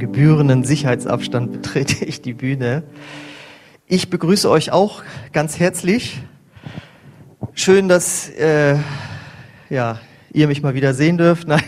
gebührenden 0.00 0.64
Sicherheitsabstand 0.64 1.52
betrete 1.62 2.04
ich 2.04 2.22
die 2.22 2.32
Bühne. 2.32 2.82
Ich 3.86 4.10
begrüße 4.10 4.50
euch 4.50 4.72
auch 4.72 5.02
ganz 5.32 5.60
herzlich. 5.60 6.20
Schön, 7.54 7.88
dass 7.88 8.28
äh, 8.30 8.76
ja, 9.68 10.00
ihr 10.32 10.48
mich 10.48 10.62
mal 10.62 10.74
wieder 10.74 10.94
sehen 10.94 11.18
dürft. 11.18 11.46
Nein. 11.48 11.62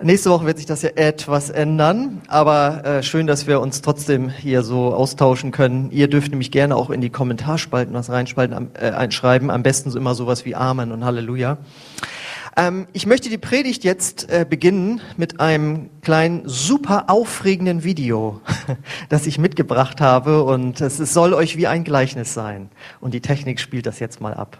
Nächste 0.00 0.30
Woche 0.30 0.46
wird 0.46 0.58
sich 0.58 0.66
das 0.66 0.82
ja 0.82 0.90
etwas 0.94 1.50
ändern, 1.50 2.22
aber 2.28 2.84
äh, 2.84 3.02
schön, 3.02 3.26
dass 3.26 3.48
wir 3.48 3.60
uns 3.60 3.82
trotzdem 3.82 4.28
hier 4.28 4.62
so 4.62 4.94
austauschen 4.94 5.50
können. 5.50 5.90
Ihr 5.90 6.08
dürft 6.08 6.30
nämlich 6.30 6.52
gerne 6.52 6.76
auch 6.76 6.90
in 6.90 7.00
die 7.00 7.10
Kommentarspalten 7.10 7.94
was 7.94 8.08
reinspalten, 8.08 8.70
äh, 8.74 8.90
einschreiben. 8.90 9.50
Am 9.50 9.64
besten 9.64 9.90
so 9.90 9.98
immer 9.98 10.14
sowas 10.14 10.44
wie 10.44 10.54
Amen 10.54 10.92
und 10.92 11.04
Halleluja. 11.04 11.58
Ähm, 12.58 12.88
ich 12.92 13.06
möchte 13.06 13.30
die 13.30 13.38
Predigt 13.38 13.84
jetzt 13.84 14.28
äh, 14.28 14.44
beginnen 14.44 15.00
mit 15.16 15.38
einem 15.38 15.90
kleinen, 16.02 16.42
super 16.48 17.08
aufregenden 17.08 17.84
Video, 17.84 18.40
das 19.08 19.28
ich 19.28 19.38
mitgebracht 19.38 20.00
habe 20.00 20.42
und 20.42 20.80
es, 20.80 20.98
es 20.98 21.14
soll 21.14 21.34
euch 21.34 21.56
wie 21.56 21.68
ein 21.68 21.84
Gleichnis 21.84 22.34
sein. 22.34 22.68
Und 23.00 23.14
die 23.14 23.20
Technik 23.20 23.60
spielt 23.60 23.86
das 23.86 24.00
jetzt 24.00 24.20
mal 24.20 24.34
ab. 24.34 24.58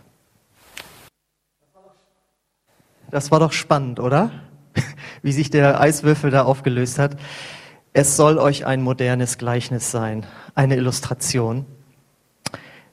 Das 3.11 3.33
war 3.33 3.41
doch 3.41 3.53
spannend, 3.53 3.99
oder? 3.99 4.31
Wie 5.23 5.33
sich 5.33 5.51
der 5.51 5.81
Eiswürfel 5.81 6.31
da 6.31 6.43
aufgelöst 6.43 6.99
hat. 6.99 7.17
Es 7.95 8.17
soll 8.17 8.39
euch 8.39 8.67
ein 8.67 8.83
modernes 8.83 9.39
Gleichnis 9.39 9.91
sein, 9.91 10.27
eine 10.55 10.77
Illustration. 10.77 11.65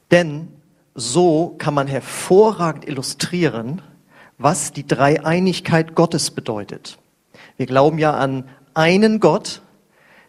Denn 0.09 0.47
so 0.95 1.53
kann 1.57 1.73
man 1.73 1.87
hervorragend 1.87 2.87
illustrieren, 2.87 3.81
was 4.37 4.71
die 4.71 4.85
Dreieinigkeit 4.85 5.95
Gottes 5.95 6.31
bedeutet. 6.31 6.97
Wir 7.57 7.65
glauben 7.65 7.97
ja 7.99 8.13
an 8.13 8.45
einen 8.73 9.19
Gott, 9.19 9.61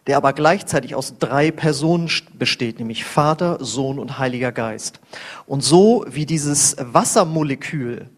der 0.07 0.17
aber 0.17 0.31
gleichzeitig 0.31 0.95
aus 0.95 1.17
drei 1.19 1.51
Personen 1.51 2.09
besteht, 2.33 2.79
nämlich 2.79 3.03
Vater, 3.03 3.57
Sohn 3.59 3.99
und 3.99 4.17
Heiliger 4.17 4.53
Geist. 4.53 5.01
Und 5.45 5.63
so 5.63 6.05
wie 6.09 6.25
dieses 6.25 6.77
Wassermolekül, 6.79 8.09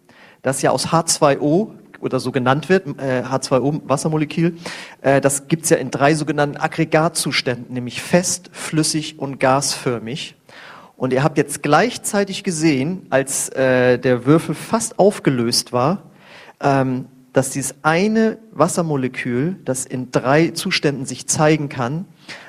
das 0.44 0.62
ja 0.62 0.70
aus 0.70 0.90
H2O 0.90 1.72
oder 2.00 2.20
so 2.20 2.32
genannt 2.32 2.70
wird, 2.70 2.88
äh, 3.00 3.24
H2O 3.24 3.82
Wassermolekül, 3.86 4.58
äh, 5.02 5.20
das 5.20 5.48
gibt's 5.48 5.70
ja 5.70 5.78
in 5.78 5.90
drei 5.90 6.14
sogenannten 6.14 6.58
Aggregatzuständen, 6.58 7.74
nämlich 7.74 8.02
fest, 8.02 8.52
flüssig 8.54 9.18
und 9.18 9.40
gasförmig. 9.40 10.36
Und 11.00 11.14
ihr 11.14 11.24
habt 11.24 11.38
jetzt 11.38 11.64
gleichzeitig 11.64 12.44
gesehen, 12.44 13.08
als 13.10 13.48
äh, 13.54 13.98
der 13.98 14.26
Würfel 14.26 14.54
fast 14.54 15.00
aufgelöst 15.00 15.72
war, 15.72 16.04
ähm, 16.60 17.06
dass 17.32 17.52
dieses 17.52 17.76
eine 17.84 18.38
Wassermolekül, 18.52 19.56
das 19.64 19.86
in 19.86 20.12
drei 20.12 20.50
Zuständen 20.50 21.06
sich 21.06 21.26
zeigen 21.26 21.70
kann, 21.70 22.04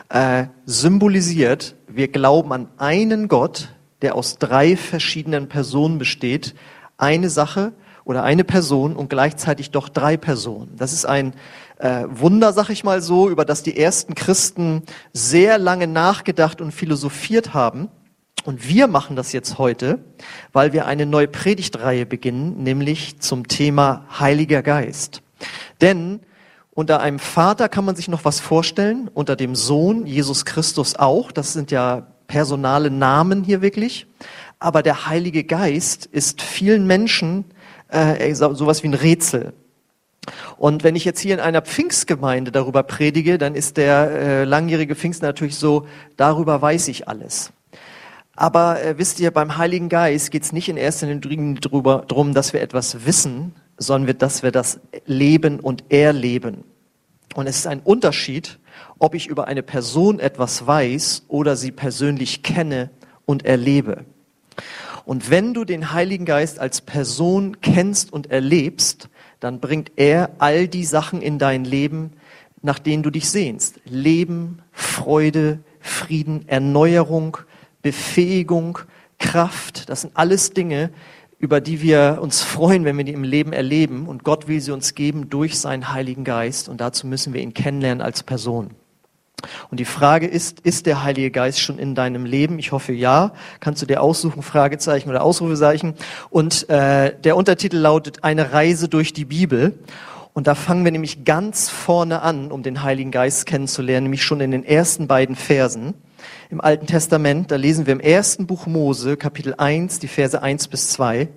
äh, 0.08 0.46
symbolisiert, 0.66 1.76
wir 1.86 2.08
glauben 2.08 2.52
an 2.52 2.66
einen 2.76 3.28
Gott, 3.28 3.68
der 4.02 4.16
aus 4.16 4.38
drei 4.38 4.76
verschiedenen 4.76 5.48
Personen 5.48 5.98
besteht, 5.98 6.56
eine 6.98 7.30
Sache 7.30 7.72
oder 8.04 8.24
eine 8.24 8.42
Person 8.42 8.96
und 8.96 9.10
gleichzeitig 9.10 9.70
doch 9.70 9.88
drei 9.88 10.16
Personen. 10.16 10.74
Das 10.76 10.92
ist 10.92 11.04
ein 11.04 11.34
äh, 11.78 12.02
Wunder, 12.08 12.52
sag 12.52 12.68
ich 12.70 12.82
mal 12.82 13.00
so, 13.00 13.30
über 13.30 13.44
das 13.44 13.62
die 13.62 13.78
ersten 13.78 14.16
Christen 14.16 14.82
sehr 15.12 15.56
lange 15.56 15.86
nachgedacht 15.86 16.60
und 16.60 16.72
philosophiert 16.72 17.54
haben. 17.54 17.90
Und 18.44 18.69
wir 18.69 18.86
machen 18.86 19.16
das 19.16 19.33
jetzt 19.33 19.58
heute, 19.58 19.98
weil 20.52 20.72
wir 20.72 20.86
eine 20.86 21.06
neue 21.06 21.28
Predigtreihe 21.28 22.06
beginnen, 22.06 22.62
nämlich 22.62 23.20
zum 23.20 23.48
Thema 23.48 24.06
Heiliger 24.19 24.62
Geist. 24.62 25.22
Denn 25.80 26.20
unter 26.72 27.00
einem 27.00 27.18
Vater 27.18 27.68
kann 27.68 27.84
man 27.84 27.96
sich 27.96 28.08
noch 28.08 28.24
was 28.24 28.41
vorstellen, 28.41 29.11
unter 29.12 29.36
dem 29.36 29.55
Sohn, 29.55 30.06
Jesus 30.06 30.44
Christus 30.44 30.96
auch. 30.96 31.33
Das 31.33 31.52
sind 31.52 31.70
ja 31.70 32.06
personale 32.27 32.91
Namen 32.91 33.44
hier 33.44 33.61
wirklich. 33.61 34.06
Aber 34.58 34.83
der 34.83 35.07
Heilige 35.07 35.45
Geist 35.45 36.07
ist 36.07 36.42
vielen 36.42 36.86
Menschen 36.86 37.45
äh, 37.89 38.34
sowas 38.34 38.83
wie 38.83 38.89
ein 38.89 38.95
Rätsel. 38.95 39.52
Und 40.58 40.84
wenn 40.84 40.96
ich 40.96 41.05
jetzt 41.05 41.20
hier 41.20 41.34
in 41.34 41.40
einer 41.40 41.62
Pfingstgemeinde 41.62 42.52
darüber 42.52 42.83
predige, 42.83 43.39
dann 43.39 43.55
ist 43.55 43.77
der 43.77 44.11
äh, 44.11 44.45
langjährige 44.45 44.95
Pfingst 44.95 45.22
natürlich 45.22 45.57
so, 45.57 45.86
darüber 46.17 46.61
weiß 46.61 46.89
ich 46.89 47.08
alles. 47.08 47.52
Aber 48.40 48.83
äh, 48.83 48.96
wisst 48.96 49.20
ihr, 49.20 49.33
beim 49.33 49.58
Heiligen 49.58 49.90
Geist 49.90 50.30
geht 50.30 50.45
es 50.45 50.52
nicht 50.55 50.70
in 50.70 50.78
erster 50.78 51.06
Linie 51.06 51.61
darüber, 51.61 52.06
darum, 52.08 52.33
dass 52.33 52.55
wir 52.55 52.62
etwas 52.62 53.05
wissen, 53.05 53.55
sondern 53.77 54.17
dass 54.17 54.42
wir 54.42 54.51
das 54.51 54.80
leben 55.05 55.61
und 55.61 55.92
erleben. 55.92 56.64
Und 57.34 57.46
es 57.46 57.58
ist 57.58 57.67
ein 57.67 57.80
Unterschied, 57.80 58.58
ob 58.98 59.14
ich 59.14 59.27
über 59.27 59.46
eine 59.46 59.62
Person 59.62 60.20
etwas 60.20 60.67
weiß 60.67 61.24
oder 61.28 61.55
sie 61.55 61.70
persönlich 61.70 62.42
kenne 62.42 62.89
und 63.27 63.45
erlebe. 63.45 64.06
Und 65.05 65.30
wenn 65.30 65.52
du 65.52 65.67
den 65.67 65.92
Heiligen 65.92 66.24
Geist 66.24 66.61
als 66.61 66.80
Person 66.80 67.61
kennst 67.61 68.11
und 68.11 68.30
erlebst, 68.30 69.11
dann 69.40 69.61
bringt 69.61 69.92
er 69.96 70.30
all 70.39 70.67
die 70.67 70.86
Sachen 70.86 71.20
in 71.20 71.39
dein 71.39 71.67
Leben, 71.67 72.12
nach 72.62 72.78
denen 72.78 73.02
du 73.02 73.11
dich 73.11 73.28
sehnst. 73.28 73.80
Leben, 73.84 74.62
Freude, 74.72 75.58
Frieden, 75.78 76.48
Erneuerung, 76.48 77.36
Befähigung, 77.83 78.79
Kraft, 79.18 79.89
das 79.89 80.02
sind 80.02 80.17
alles 80.17 80.52
Dinge, 80.52 80.91
über 81.39 81.61
die 81.61 81.80
wir 81.80 82.18
uns 82.20 82.42
freuen, 82.42 82.85
wenn 82.85 82.98
wir 82.98 83.05
die 83.05 83.13
im 83.13 83.24
Leben 83.24 83.52
erleben. 83.52 84.07
Und 84.07 84.24
Gott 84.24 84.46
will 84.46 84.61
sie 84.61 84.73
uns 84.73 84.95
geben 84.95 85.30
durch 85.30 85.58
seinen 85.58 85.92
Heiligen 85.92 86.23
Geist. 86.23 86.69
Und 86.69 86.80
dazu 86.80 87.07
müssen 87.07 87.33
wir 87.33 87.40
ihn 87.40 87.55
kennenlernen 87.55 88.02
als 88.02 88.23
Person. 88.23 88.70
Und 89.70 89.80
die 89.80 89.86
Frage 89.86 90.27
ist, 90.27 90.61
ist 90.61 90.85
der 90.85 91.02
Heilige 91.02 91.30
Geist 91.30 91.61
schon 91.61 91.79
in 91.79 91.95
deinem 91.95 92.27
Leben? 92.27 92.58
Ich 92.58 92.73
hoffe 92.73 92.92
ja. 92.92 93.33
Kannst 93.58 93.80
du 93.80 93.86
dir 93.86 94.02
aussuchen, 94.02 94.42
Fragezeichen 94.42 95.08
oder 95.08 95.23
Ausrufezeichen. 95.23 95.95
Und 96.29 96.69
äh, 96.69 97.19
der 97.19 97.36
Untertitel 97.36 97.79
lautet 97.79 98.23
Eine 98.23 98.52
Reise 98.52 98.89
durch 98.89 99.14
die 99.14 99.24
Bibel. 99.24 99.79
Und 100.35 100.46
da 100.46 100.55
fangen 100.55 100.85
wir 100.85 100.92
nämlich 100.92 101.24
ganz 101.24 101.70
vorne 101.70 102.20
an, 102.20 102.52
um 102.52 102.63
den 102.63 102.83
Heiligen 102.83 103.11
Geist 103.11 103.46
kennenzulernen, 103.46 104.05
nämlich 104.05 104.24
schon 104.24 104.40
in 104.40 104.51
den 104.51 104.64
ersten 104.64 105.08
beiden 105.08 105.36
Versen 105.36 105.95
im 106.51 106.61
Alten 106.61 106.86
Testament, 106.86 107.51
da 107.51 107.57
lesen 107.57 107.86
wir 107.86 107.92
im 107.92 108.01
ersten 108.01 108.47
Buch 108.47 108.67
Mose, 108.67 109.17
Kapitel 109.17 109.55
1, 109.57 109.98
die 109.98 110.08
Verse 110.08 110.41
1 110.41 110.69
bis 110.69 110.91
2. 110.91 111.29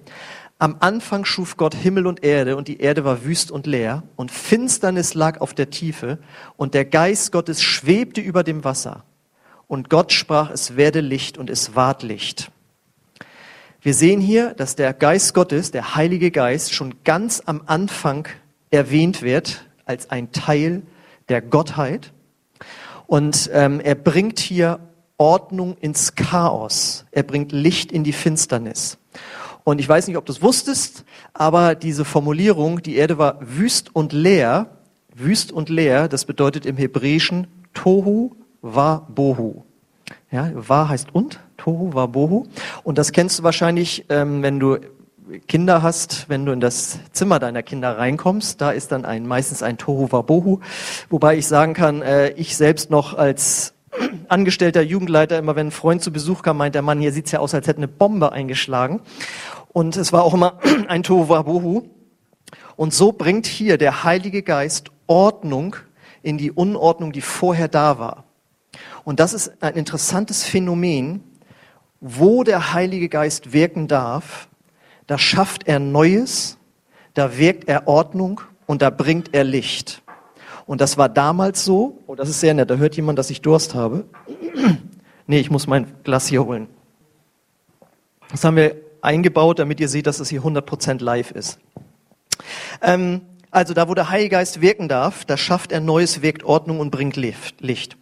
Am 0.60 0.78
Anfang 0.80 1.26
schuf 1.26 1.58
Gott 1.58 1.76
Himmel 1.76 2.08
und 2.08 2.24
Erde 2.24 2.56
und 2.56 2.68
die 2.68 2.80
Erde 2.80 3.04
war 3.04 3.26
wüst 3.26 3.52
und 3.52 3.68
leer 3.68 4.04
und 4.16 4.32
Finsternis 4.32 5.14
lag 5.14 5.42
auf 5.42 5.54
der 5.54 5.70
Tiefe 5.70 6.20
und 6.56 6.74
der 6.74 6.86
Geist 6.86 7.32
Gottes 7.32 7.62
schwebte 7.62 8.22
über 8.22 8.44
dem 8.44 8.64
Wasser. 8.64 9.04
Und 9.68 9.90
Gott 9.90 10.14
sprach, 10.14 10.52
es 10.52 10.78
werde 10.78 11.02
Licht 11.02 11.38
und 11.38 11.50
es 11.50 11.76
ward 11.76 12.04
Licht. 12.04 12.52
Wir 13.82 13.94
sehen 13.94 14.22
hier, 14.22 14.54
dass 14.54 14.78
der 14.78 14.94
Geist 14.94 15.34
Gottes, 15.34 15.72
der 15.72 15.96
Heilige 15.96 16.32
Geist, 16.32 16.74
schon 16.74 16.96
ganz 17.04 17.44
am 17.46 17.64
Anfang 17.66 18.30
erwähnt 18.72 19.22
wird 19.22 19.66
als 19.84 20.10
ein 20.10 20.32
Teil 20.32 20.84
der 21.28 21.42
Gottheit. 21.42 22.13
Und 23.08 23.50
ähm, 23.54 23.80
er 23.80 23.96
bringt 23.96 24.40
hier 24.40 24.80
Ordnung 25.18 25.78
ins 25.80 26.16
Chaos. 26.16 27.06
Er 27.12 27.24
bringt 27.24 27.52
Licht 27.52 27.92
in 27.92 28.04
die 28.04 28.14
Finsternis. 28.14 28.98
Und 29.64 29.80
ich 29.80 29.88
weiß 29.88 30.08
nicht, 30.08 30.18
ob 30.18 30.26
du 30.26 30.34
es 30.34 30.42
wusstest, 30.42 31.06
aber 31.34 31.76
diese 31.76 32.04
Formulierung, 32.04 32.82
die 32.82 32.96
Erde 32.96 33.18
war 33.18 33.38
wüst 33.40 33.96
und 33.96 34.12
leer, 34.12 34.68
wüst 35.16 35.52
und 35.52 35.70
leer, 35.70 36.08
das 36.10 36.26
bedeutet 36.26 36.66
im 36.66 36.76
Hebräischen 36.76 37.48
Tohu 37.74 38.32
wa 38.62 39.08
Bohu. 39.08 39.64
Ja, 40.32 40.52
wa 40.54 40.90
heißt 40.90 41.14
und, 41.14 41.40
Tohu 41.58 41.94
wa 41.94 42.08
Bohu. 42.08 42.48
Und 42.84 42.98
das 42.98 43.12
kennst 43.12 43.40
du 43.40 43.44
wahrscheinlich, 43.44 44.06
ähm, 44.10 44.42
wenn 44.42 44.60
du 44.60 44.80
Kinder 45.40 45.82
hast, 45.82 46.30
wenn 46.30 46.46
du 46.46 46.52
in 46.52 46.60
das 46.60 47.00
Zimmer 47.12 47.40
deiner 47.40 47.64
Kinder 47.64 47.98
reinkommst, 47.98 48.62
da 48.62 48.72
ist 48.72 48.92
dann 48.92 49.06
ein, 49.06 49.28
meistens 49.28 49.64
ein 49.64 49.78
Tohu 49.78 50.12
Wabohu. 50.12 50.60
Wobei 51.10 51.38
ich 51.38 51.48
sagen 51.48 51.74
kann, 51.74 52.02
äh, 52.02 52.30
ich 52.32 52.56
selbst 52.56 52.90
noch 52.90 53.18
als 53.18 53.74
angestellter 54.28 54.82
Jugendleiter, 54.82 55.38
immer 55.40 55.56
wenn 55.56 55.68
ein 55.68 55.72
Freund 55.72 56.02
zu 56.02 56.12
Besuch 56.12 56.42
kam, 56.42 56.58
meint 56.58 56.76
der 56.76 56.82
Mann, 56.82 57.00
hier 57.00 57.12
sieht's 57.12 57.32
ja 57.32 57.40
aus, 57.40 57.54
als 57.54 57.68
hätte 57.68 57.78
eine 57.78 57.88
Bombe 57.88 58.32
eingeschlagen. 58.32 59.02
Und 59.72 59.98
es 59.98 60.14
war 60.14 60.24
auch 60.24 60.34
immer 60.34 60.60
ein 60.88 61.04
Tohu 61.04 61.30
Wabohu. 61.30 61.84
Und 62.76 62.94
so 62.94 63.12
bringt 63.12 63.46
hier 63.46 63.78
der 63.78 64.04
Heilige 64.04 64.44
Geist 64.44 64.92
Ordnung 65.08 65.76
in 66.22 66.38
die 66.38 66.52
Unordnung, 66.52 67.12
die 67.12 67.22
vorher 67.22 67.68
da 67.68 68.00
war. 68.00 68.24
Und 69.04 69.20
das 69.20 69.34
ist 69.34 69.62
ein 69.62 69.76
interessantes 69.76 70.44
Phänomen, 70.44 71.24
wo 72.00 72.44
der 72.44 72.74
Heilige 72.74 73.10
Geist 73.10 73.54
wirken 73.54 73.88
darf, 73.88 74.48
da 75.08 75.18
schafft 75.18 75.68
er 75.68 75.80
Neues, 75.80 76.58
da 77.14 77.38
wirkt 77.38 77.68
er 77.68 77.88
Ordnung 77.88 78.42
und 78.66 78.82
da 78.82 78.90
bringt 78.90 79.34
er 79.34 79.44
Licht. 79.44 80.02
Und 80.66 80.82
das 80.82 80.98
war 80.98 81.10
damals 81.10 81.66
so, 81.66 82.00
oh, 82.08 82.16
das 82.16 82.30
ist 82.30 82.40
sehr 82.40 82.54
nett, 82.54 82.70
da 82.70 82.76
hört 82.76 82.96
jemand, 82.96 83.20
dass 83.20 83.30
ich 83.30 83.42
Durst 83.42 83.76
habe. 83.76 84.06
nee, 85.28 85.40
ich 85.40 85.52
muss 85.52 85.68
mein 85.68 85.88
Glas 86.04 86.28
hier 86.28 86.46
holen. 86.46 86.68
Das 88.32 88.44
haben 88.44 88.56
wir 88.56 88.76
eingebaut, 89.02 89.60
damit 89.60 89.80
ihr 89.80 89.90
seht, 89.90 90.08
dass 90.08 90.20
es 90.20 90.30
hier 90.30 90.42
100% 90.42 91.04
live 91.04 91.32
ist. 91.32 91.60
Ähm, 92.82 93.22
Also 93.52 93.76
da, 93.76 93.88
wo 93.88 93.94
der 93.94 94.10
Heilige 94.10 94.32
Geist 94.32 94.62
wirken 94.62 94.88
darf, 94.88 95.26
da 95.26 95.38
schafft 95.38 95.72
er 95.72 95.80
Neues, 95.80 96.24
wirkt 96.24 96.44
Ordnung 96.44 96.80
und 96.80 96.90
bringt 96.90 97.16
Licht. 97.16 97.98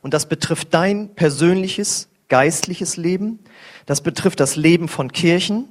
Und 0.00 0.14
das 0.14 0.28
betrifft 0.28 0.74
dein 0.74 1.14
persönliches, 1.14 2.08
geistliches 2.28 2.96
Leben. 2.96 3.38
Das 3.86 4.00
betrifft 4.00 4.40
das 4.40 4.56
Leben 4.56 4.88
von 4.88 5.12
Kirchen. 5.12 5.68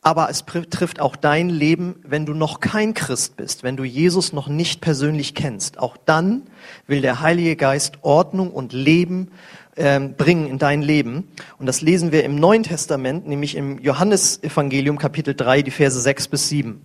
Aber 0.00 0.30
es 0.30 0.42
betrifft 0.42 1.00
auch 1.00 1.16
dein 1.16 1.50
Leben, 1.50 1.96
wenn 2.04 2.24
du 2.24 2.32
noch 2.32 2.60
kein 2.60 2.94
Christ 2.94 3.36
bist, 3.36 3.62
wenn 3.62 3.76
du 3.76 3.84
Jesus 3.84 4.32
noch 4.32 4.48
nicht 4.48 4.80
persönlich 4.80 5.34
kennst. 5.34 5.78
Auch 5.78 5.96
dann 5.96 6.42
will 6.86 7.00
der 7.00 7.20
Heilige 7.20 7.56
Geist 7.56 7.98
Ordnung 8.02 8.52
und 8.52 8.72
Leben 8.72 9.32
ähm, 9.76 10.14
bringen 10.14 10.46
in 10.46 10.58
dein 10.58 10.82
Leben. 10.82 11.28
Und 11.58 11.66
das 11.66 11.80
lesen 11.80 12.12
wir 12.12 12.24
im 12.24 12.36
Neuen 12.36 12.62
Testament, 12.62 13.26
nämlich 13.26 13.56
im 13.56 13.78
Johannesevangelium 13.78 14.98
Kapitel 14.98 15.34
3, 15.34 15.62
die 15.62 15.70
Verse 15.70 16.00
6 16.00 16.28
bis 16.28 16.48
7. 16.48 16.80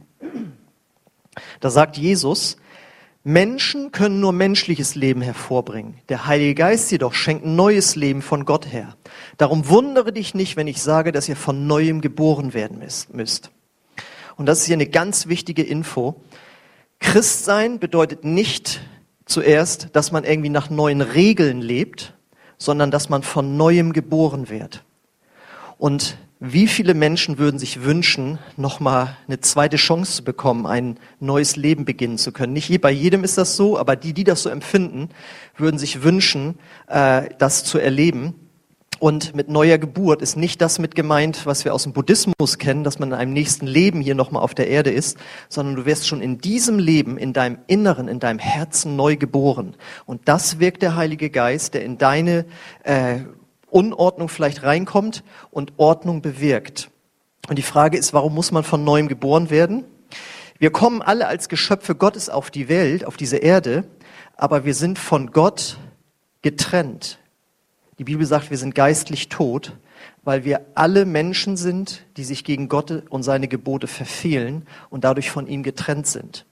Da 1.60 1.70
sagt 1.70 1.98
Jesus, 1.98 2.58
Menschen 3.26 3.94
können 3.94 4.20
nur 4.20 4.34
menschliches 4.34 4.96
Leben 4.96 5.22
hervorbringen. 5.22 5.96
Der 6.10 6.28
Heilige 6.28 6.56
Geist 6.56 6.92
jedoch 6.92 7.14
schenkt 7.14 7.46
neues 7.46 7.96
Leben 7.96 8.22
von 8.22 8.44
Gott 8.44 8.72
her. 8.72 8.98
Darum 9.38 9.70
wundere 9.70 10.12
dich 10.12 10.34
nicht, 10.34 10.58
wenn 10.58 10.68
ich 10.68 10.82
sage, 10.82 11.14
dass 11.14 11.30
ihr 11.30 11.38
von 11.38 11.66
neuem 11.66 12.02
geboren 12.02 12.54
werden 12.54 12.80
müsst. 12.80 13.52
Und 14.36 14.46
das 14.46 14.60
ist 14.60 14.66
hier 14.66 14.76
eine 14.76 14.88
ganz 14.88 15.28
wichtige 15.28 15.64
Info. 15.64 16.22
Christsein 17.00 17.80
bedeutet 17.80 18.26
nicht 18.26 18.82
zuerst, 19.26 19.90
dass 19.94 20.12
man 20.12 20.26
irgendwie 20.26 20.50
nach 20.50 20.70
neuen 20.70 21.02
Regeln 21.02 21.62
lebt, 21.62 22.14
sondern 22.58 22.92
dass 22.92 23.08
man 23.08 23.24
von 23.24 23.56
neuem 23.56 23.94
geboren 23.94 24.50
wird. 24.50 24.84
Und 25.78 26.18
wie 26.46 26.68
viele 26.68 26.94
Menschen 26.94 27.38
würden 27.38 27.58
sich 27.58 27.84
wünschen, 27.84 28.38
nochmal 28.58 29.16
eine 29.30 29.40
zweite 29.40 29.78
Chance 29.78 30.18
zu 30.18 30.24
bekommen, 30.26 30.66
ein 30.66 31.00
neues 31.22 31.56
Leben 31.56 31.86
beginnen 31.86 32.18
zu 32.18 32.34
können? 32.34 32.52
Nicht 32.52 32.82
bei 32.82 32.92
jedem 32.92 33.24
ist 33.24 33.38
das 33.38 33.56
so, 33.56 33.80
aber 33.80 33.96
die, 33.96 34.12
die 34.12 34.26
das 34.26 34.44
so 34.44 34.50
empfinden, 34.50 35.08
würden 35.56 35.78
sich 35.78 36.04
wünschen, 36.04 36.56
äh, 36.88 37.30
das 37.38 37.64
zu 37.64 37.80
erleben. 37.80 38.36
Und 39.00 39.34
mit 39.36 39.48
neuer 39.48 39.78
Geburt 39.78 40.22
ist 40.22 40.36
nicht 40.36 40.60
das 40.60 40.80
mit 40.80 40.96
gemeint, 40.96 41.46
was 41.46 41.64
wir 41.64 41.74
aus 41.74 41.84
dem 41.84 41.94
Buddhismus 41.94 42.58
kennen, 42.58 42.84
dass 42.84 43.00
man 43.00 43.10
in 43.10 43.16
einem 43.16 43.32
nächsten 43.32 43.66
Leben 43.66 44.02
hier 44.02 44.14
nochmal 44.14 44.44
auf 44.44 44.54
der 44.54 44.68
Erde 44.68 44.92
ist, 44.92 45.18
sondern 45.48 45.78
du 45.78 45.86
wirst 45.86 46.08
schon 46.10 46.22
in 46.22 46.40
diesem 46.40 46.78
Leben, 46.78 47.18
in 47.18 47.32
deinem 47.32 47.60
Inneren, 47.68 48.10
in 48.10 48.20
deinem 48.20 48.40
Herzen 48.40 48.98
neu 48.98 49.16
geboren. 49.16 49.76
Und 50.06 50.28
das 50.28 50.60
wirkt 50.60 50.82
der 50.82 50.98
Heilige 50.98 51.30
Geist, 51.30 51.74
der 51.74 51.86
in 51.86 51.98
deine 51.98 52.44
äh, 52.84 53.20
Unordnung 53.74 54.30
vielleicht 54.30 54.64
reinkommt 54.64 55.24
und 55.52 55.74
Ordnung 55.78 56.22
bewirkt. 56.22 56.90
Und 57.50 57.58
die 57.58 57.64
Frage 57.64 57.98
ist, 57.98 58.14
warum 58.14 58.34
muss 58.34 58.52
man 58.52 58.64
von 58.64 58.84
neuem 58.84 59.08
geboren 59.08 59.50
werden? 59.50 59.86
Wir 60.60 60.72
kommen 60.72 61.02
alle 61.02 61.28
als 61.28 61.50
Geschöpfe 61.50 61.96
Gottes 61.96 62.30
auf 62.30 62.52
die 62.52 62.70
Welt, 62.70 63.04
auf 63.06 63.18
diese 63.18 63.38
Erde, 63.38 63.84
aber 64.38 64.64
wir 64.64 64.76
sind 64.76 64.98
von 65.00 65.32
Gott 65.32 65.78
getrennt. 66.42 67.20
Die 67.98 68.04
Bibel 68.04 68.26
sagt, 68.26 68.50
wir 68.50 68.58
sind 68.58 68.76
geistlich 68.76 69.30
tot, 69.30 69.76
weil 70.24 70.46
wir 70.46 70.66
alle 70.76 71.06
Menschen 71.06 71.58
sind, 71.58 72.06
die 72.18 72.24
sich 72.24 72.44
gegen 72.44 72.70
Gott 72.70 73.04
und 73.10 73.24
seine 73.24 73.48
Gebote 73.48 73.88
verfehlen 73.88 74.66
und 74.90 75.04
dadurch 75.04 75.30
von 75.30 75.48
ihm 75.48 75.64
getrennt 75.64 76.08
sind. 76.08 76.46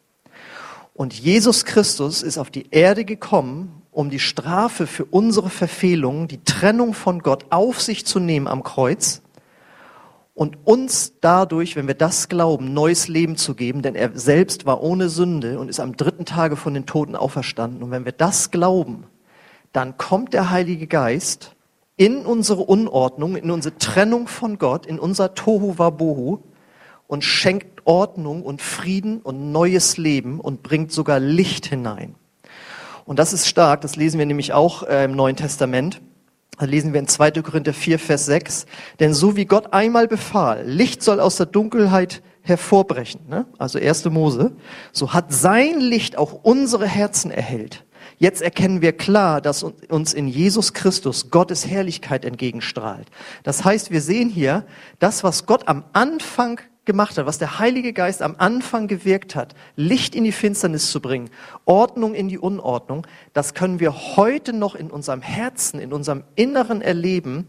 Und 0.93 1.13
Jesus 1.13 1.65
Christus 1.65 2.21
ist 2.21 2.37
auf 2.37 2.49
die 2.49 2.67
Erde 2.71 3.05
gekommen, 3.05 3.80
um 3.91 4.09
die 4.09 4.19
Strafe 4.19 4.87
für 4.87 5.05
unsere 5.05 5.49
Verfehlungen, 5.49 6.27
die 6.27 6.43
Trennung 6.43 6.93
von 6.93 7.19
Gott 7.19 7.45
auf 7.49 7.81
sich 7.81 8.05
zu 8.05 8.19
nehmen 8.19 8.47
am 8.47 8.63
Kreuz 8.63 9.21
und 10.33 10.57
uns 10.63 11.13
dadurch, 11.19 11.75
wenn 11.75 11.87
wir 11.87 11.93
das 11.93 12.29
glauben, 12.29 12.73
neues 12.73 13.07
Leben 13.07 13.35
zu 13.35 13.53
geben, 13.53 13.81
denn 13.81 13.95
er 13.95 14.17
selbst 14.17 14.65
war 14.65 14.81
ohne 14.81 15.09
Sünde 15.09 15.59
und 15.59 15.69
ist 15.69 15.79
am 15.79 15.97
dritten 15.97 16.25
Tage 16.25 16.55
von 16.55 16.73
den 16.73 16.85
Toten 16.85 17.15
auferstanden. 17.15 17.83
Und 17.83 17.91
wenn 17.91 18.05
wir 18.05 18.13
das 18.13 18.49
glauben, 18.49 19.03
dann 19.73 19.97
kommt 19.97 20.33
der 20.33 20.49
Heilige 20.49 20.87
Geist 20.87 21.55
in 21.97 22.25
unsere 22.25 22.61
Unordnung, 22.61 23.35
in 23.35 23.51
unsere 23.51 23.77
Trennung 23.77 24.27
von 24.27 24.57
Gott, 24.57 24.85
in 24.85 24.99
unser 24.99 25.35
Tohu 25.35 25.77
Wabohu 25.77 26.39
und 27.07 27.23
schenkt 27.23 27.85
Ordnung 27.85 28.43
und 28.43 28.61
Frieden 28.61 29.19
und 29.19 29.51
neues 29.51 29.97
Leben 29.97 30.39
und 30.39 30.63
bringt 30.63 30.91
sogar 30.91 31.19
Licht 31.19 31.65
hinein. 31.65 32.15
Und 33.11 33.19
das 33.19 33.33
ist 33.33 33.45
stark, 33.45 33.81
das 33.81 33.97
lesen 33.97 34.19
wir 34.19 34.25
nämlich 34.25 34.53
auch 34.53 34.83
äh, 34.83 35.03
im 35.03 35.17
Neuen 35.17 35.35
Testament. 35.35 35.99
Da 36.57 36.63
lesen 36.63 36.93
wir 36.93 37.01
in 37.01 37.09
2. 37.09 37.31
Korinther 37.41 37.73
4, 37.73 37.99
Vers 37.99 38.25
6. 38.27 38.65
Denn 39.01 39.13
so 39.13 39.35
wie 39.35 39.43
Gott 39.43 39.73
einmal 39.73 40.07
befahl, 40.07 40.63
Licht 40.65 41.03
soll 41.03 41.19
aus 41.19 41.35
der 41.35 41.47
Dunkelheit 41.47 42.21
hervorbrechen, 42.41 43.27
ne? 43.27 43.47
also 43.57 43.79
1. 43.79 44.05
Mose, 44.05 44.53
so 44.93 45.13
hat 45.13 45.33
sein 45.33 45.81
Licht 45.81 46.17
auch 46.17 46.31
unsere 46.43 46.87
Herzen 46.87 47.31
erhellt. 47.31 47.83
Jetzt 48.17 48.41
erkennen 48.41 48.81
wir 48.81 48.93
klar, 48.93 49.41
dass 49.41 49.63
uns 49.63 50.13
in 50.13 50.29
Jesus 50.29 50.71
Christus 50.71 51.29
Gottes 51.31 51.67
Herrlichkeit 51.67 52.23
entgegenstrahlt. 52.23 53.09
Das 53.43 53.65
heißt, 53.65 53.91
wir 53.91 53.99
sehen 53.99 54.29
hier, 54.29 54.63
das, 54.99 55.21
was 55.21 55.45
Gott 55.45 55.67
am 55.67 55.83
Anfang 55.91 56.61
gemacht 56.85 57.17
hat, 57.17 57.25
was 57.25 57.37
der 57.37 57.59
Heilige 57.59 57.93
Geist 57.93 58.21
am 58.21 58.35
Anfang 58.37 58.87
gewirkt 58.87 59.35
hat, 59.35 59.53
Licht 59.75 60.15
in 60.15 60.23
die 60.23 60.31
Finsternis 60.31 60.91
zu 60.91 60.99
bringen, 60.99 61.29
Ordnung 61.65 62.15
in 62.15 62.27
die 62.27 62.39
Unordnung, 62.39 63.05
das 63.33 63.53
können 63.53 63.79
wir 63.79 64.15
heute 64.15 64.53
noch 64.53 64.75
in 64.75 64.89
unserem 64.89 65.21
Herzen, 65.21 65.79
in 65.79 65.93
unserem 65.93 66.23
Inneren 66.35 66.81
erleben, 66.81 67.47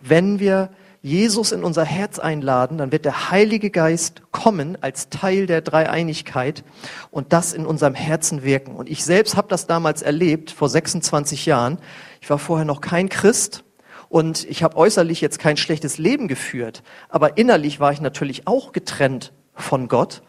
wenn 0.00 0.40
wir 0.40 0.70
Jesus 1.02 1.50
in 1.50 1.64
unser 1.64 1.84
Herz 1.84 2.20
einladen, 2.20 2.78
dann 2.78 2.92
wird 2.92 3.04
der 3.04 3.30
Heilige 3.30 3.70
Geist 3.70 4.22
kommen 4.30 4.78
als 4.80 5.08
Teil 5.08 5.46
der 5.46 5.60
Dreieinigkeit 5.60 6.62
und 7.10 7.32
das 7.32 7.52
in 7.52 7.66
unserem 7.66 7.94
Herzen 7.94 8.44
wirken. 8.44 8.76
Und 8.76 8.88
ich 8.88 9.04
selbst 9.04 9.36
habe 9.36 9.48
das 9.48 9.66
damals 9.66 10.02
erlebt, 10.02 10.52
vor 10.52 10.68
26 10.68 11.46
Jahren. 11.46 11.78
Ich 12.20 12.30
war 12.30 12.38
vorher 12.38 12.64
noch 12.64 12.80
kein 12.80 13.08
Christ, 13.08 13.64
und 14.12 14.44
ich 14.44 14.62
habe 14.62 14.76
äußerlich 14.76 15.22
jetzt 15.22 15.38
kein 15.38 15.56
schlechtes 15.56 15.96
Leben 15.96 16.28
geführt, 16.28 16.82
aber 17.08 17.38
innerlich 17.38 17.80
war 17.80 17.92
ich 17.92 18.02
natürlich 18.02 18.46
auch 18.46 18.72
getrennt 18.72 19.32
von 19.54 19.88
Gott. 19.88 20.20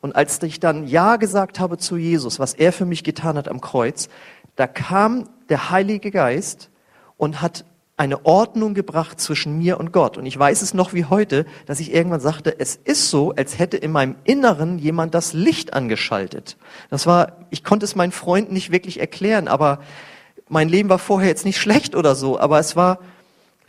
Und 0.00 0.14
als 0.14 0.40
ich 0.44 0.60
dann 0.60 0.86
Ja 0.86 1.16
gesagt 1.16 1.58
habe 1.58 1.76
zu 1.76 1.96
Jesus, 1.96 2.38
was 2.38 2.54
er 2.54 2.72
für 2.72 2.84
mich 2.84 3.02
getan 3.02 3.36
hat 3.36 3.48
am 3.48 3.60
Kreuz, 3.60 4.08
da 4.54 4.68
kam 4.68 5.28
der 5.48 5.70
Heilige 5.70 6.12
Geist 6.12 6.70
und 7.16 7.42
hat 7.42 7.64
eine 7.96 8.24
Ordnung 8.24 8.74
gebracht 8.74 9.20
zwischen 9.20 9.58
mir 9.58 9.80
und 9.80 9.92
Gott. 9.92 10.18
Und 10.18 10.26
ich 10.26 10.38
weiß 10.38 10.62
es 10.62 10.72
noch 10.72 10.92
wie 10.92 11.06
heute, 11.06 11.44
dass 11.66 11.80
ich 11.80 11.92
irgendwann 11.92 12.20
sagte, 12.20 12.60
es 12.60 12.76
ist 12.76 13.10
so, 13.10 13.32
als 13.32 13.58
hätte 13.58 13.76
in 13.76 13.90
meinem 13.90 14.14
Inneren 14.22 14.78
jemand 14.78 15.16
das 15.16 15.32
Licht 15.32 15.74
angeschaltet. 15.74 16.56
Das 16.90 17.08
war, 17.08 17.38
ich 17.50 17.64
konnte 17.64 17.86
es 17.86 17.96
meinen 17.96 18.12
Freunden 18.12 18.54
nicht 18.54 18.70
wirklich 18.70 19.00
erklären, 19.00 19.48
aber 19.48 19.80
mein 20.48 20.68
Leben 20.68 20.88
war 20.88 21.00
vorher 21.00 21.28
jetzt 21.28 21.44
nicht 21.44 21.58
schlecht 21.58 21.96
oder 21.96 22.14
so, 22.14 22.38
aber 22.38 22.60
es 22.60 22.76
war, 22.76 23.00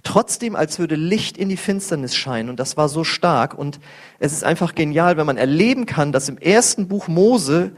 trotzdem, 0.04 0.56
als 0.56 0.80
würde 0.80 0.96
Licht 0.96 1.38
in 1.38 1.50
die 1.50 1.58
Finsternis 1.58 2.16
scheinen. 2.16 2.50
Und 2.50 2.60
das 2.60 2.78
war 2.78 2.90
so 2.90 3.04
stark. 3.04 3.58
Und 3.58 3.80
es 4.20 4.34
ist 4.34 4.44
einfach 4.44 4.76
genial, 4.76 5.18
wenn 5.18 5.26
man 5.26 5.38
erleben 5.38 5.86
kann, 5.86 6.12
dass 6.12 6.30
im 6.30 6.38
ersten 6.38 6.88
Buch 6.88 7.08
Mose, 7.08 7.72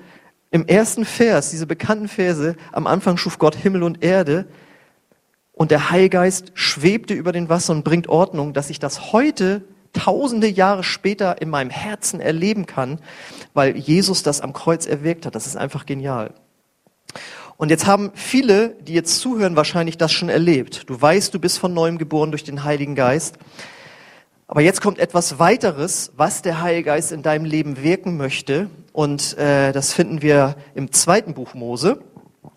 im 0.51 0.67
ersten 0.67 1.05
Vers, 1.05 1.51
diese 1.51 1.67
bekannten 1.67 2.07
Verse, 2.07 2.55
am 2.71 2.87
Anfang 2.87 3.17
schuf 3.17 3.39
Gott 3.39 3.55
Himmel 3.55 3.83
und 3.83 4.03
Erde. 4.03 4.45
Und 5.53 5.71
der 5.71 5.89
Heilgeist 5.89 6.51
schwebte 6.55 7.13
über 7.13 7.31
den 7.31 7.47
Wasser 7.47 7.73
und 7.73 7.83
bringt 7.83 8.09
Ordnung, 8.09 8.53
dass 8.53 8.69
ich 8.69 8.79
das 8.79 9.13
heute 9.13 9.63
tausende 9.93 10.47
Jahre 10.47 10.83
später 10.83 11.41
in 11.41 11.49
meinem 11.49 11.69
Herzen 11.69 12.19
erleben 12.19 12.65
kann, 12.65 12.99
weil 13.53 13.77
Jesus 13.77 14.23
das 14.23 14.41
am 14.41 14.51
Kreuz 14.51 14.85
erwirkt 14.85 15.25
hat. 15.25 15.35
Das 15.35 15.47
ist 15.47 15.55
einfach 15.55 15.85
genial. 15.85 16.33
Und 17.57 17.69
jetzt 17.69 17.85
haben 17.85 18.11
viele, 18.15 18.75
die 18.81 18.93
jetzt 18.93 19.19
zuhören, 19.19 19.55
wahrscheinlich 19.55 19.97
das 19.97 20.11
schon 20.11 20.29
erlebt. 20.29 20.89
Du 20.89 21.01
weißt, 21.01 21.33
du 21.33 21.39
bist 21.39 21.57
von 21.57 21.73
neuem 21.73 21.97
geboren 21.97 22.31
durch 22.31 22.43
den 22.43 22.65
Heiligen 22.65 22.95
Geist. 22.95 23.37
Aber 24.47 24.61
jetzt 24.61 24.81
kommt 24.81 24.99
etwas 24.99 25.39
weiteres, 25.39 26.11
was 26.17 26.41
der 26.41 26.61
Heilige 26.61 26.83
Geist 26.83 27.11
in 27.11 27.23
deinem 27.23 27.45
Leben 27.45 27.81
wirken 27.81 28.17
möchte. 28.17 28.69
Und 28.91 29.37
äh, 29.37 29.71
das 29.71 29.93
finden 29.93 30.21
wir 30.21 30.55
im 30.75 30.91
zweiten 30.91 31.33
Buch 31.33 31.53
Mose, 31.53 31.99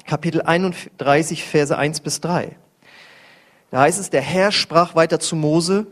Kapitel 0.05 0.43
31, 0.43 1.45
Verse 1.45 1.77
1 1.77 2.01
bis 2.01 2.21
3. 2.21 2.57
Da 3.71 3.81
heißt 3.81 4.01
es, 4.01 4.11
der 4.11 4.23
Herr 4.23 4.51
sprach 4.51 4.95
weiter 4.95 5.21
zu 5.21 5.37
Mose, 5.37 5.87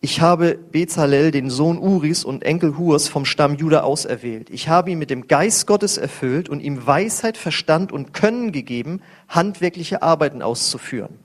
ich 0.00 0.20
habe 0.20 0.58
Bezalel, 0.72 1.30
den 1.30 1.48
Sohn 1.48 1.78
Uris 1.78 2.22
und 2.22 2.44
Enkel 2.44 2.76
Hurs 2.76 3.08
vom 3.08 3.24
Stamm 3.24 3.56
Juda 3.56 3.80
auserwählt. 3.80 4.50
Ich 4.50 4.68
habe 4.68 4.90
ihn 4.90 4.98
mit 4.98 5.10
dem 5.10 5.26
Geist 5.26 5.66
Gottes 5.66 5.96
erfüllt 5.96 6.48
und 6.48 6.60
ihm 6.60 6.86
Weisheit, 6.86 7.38
Verstand 7.38 7.92
und 7.92 8.12
Können 8.12 8.52
gegeben, 8.52 9.00
handwerkliche 9.28 10.02
Arbeiten 10.02 10.42
auszuführen. 10.42 11.18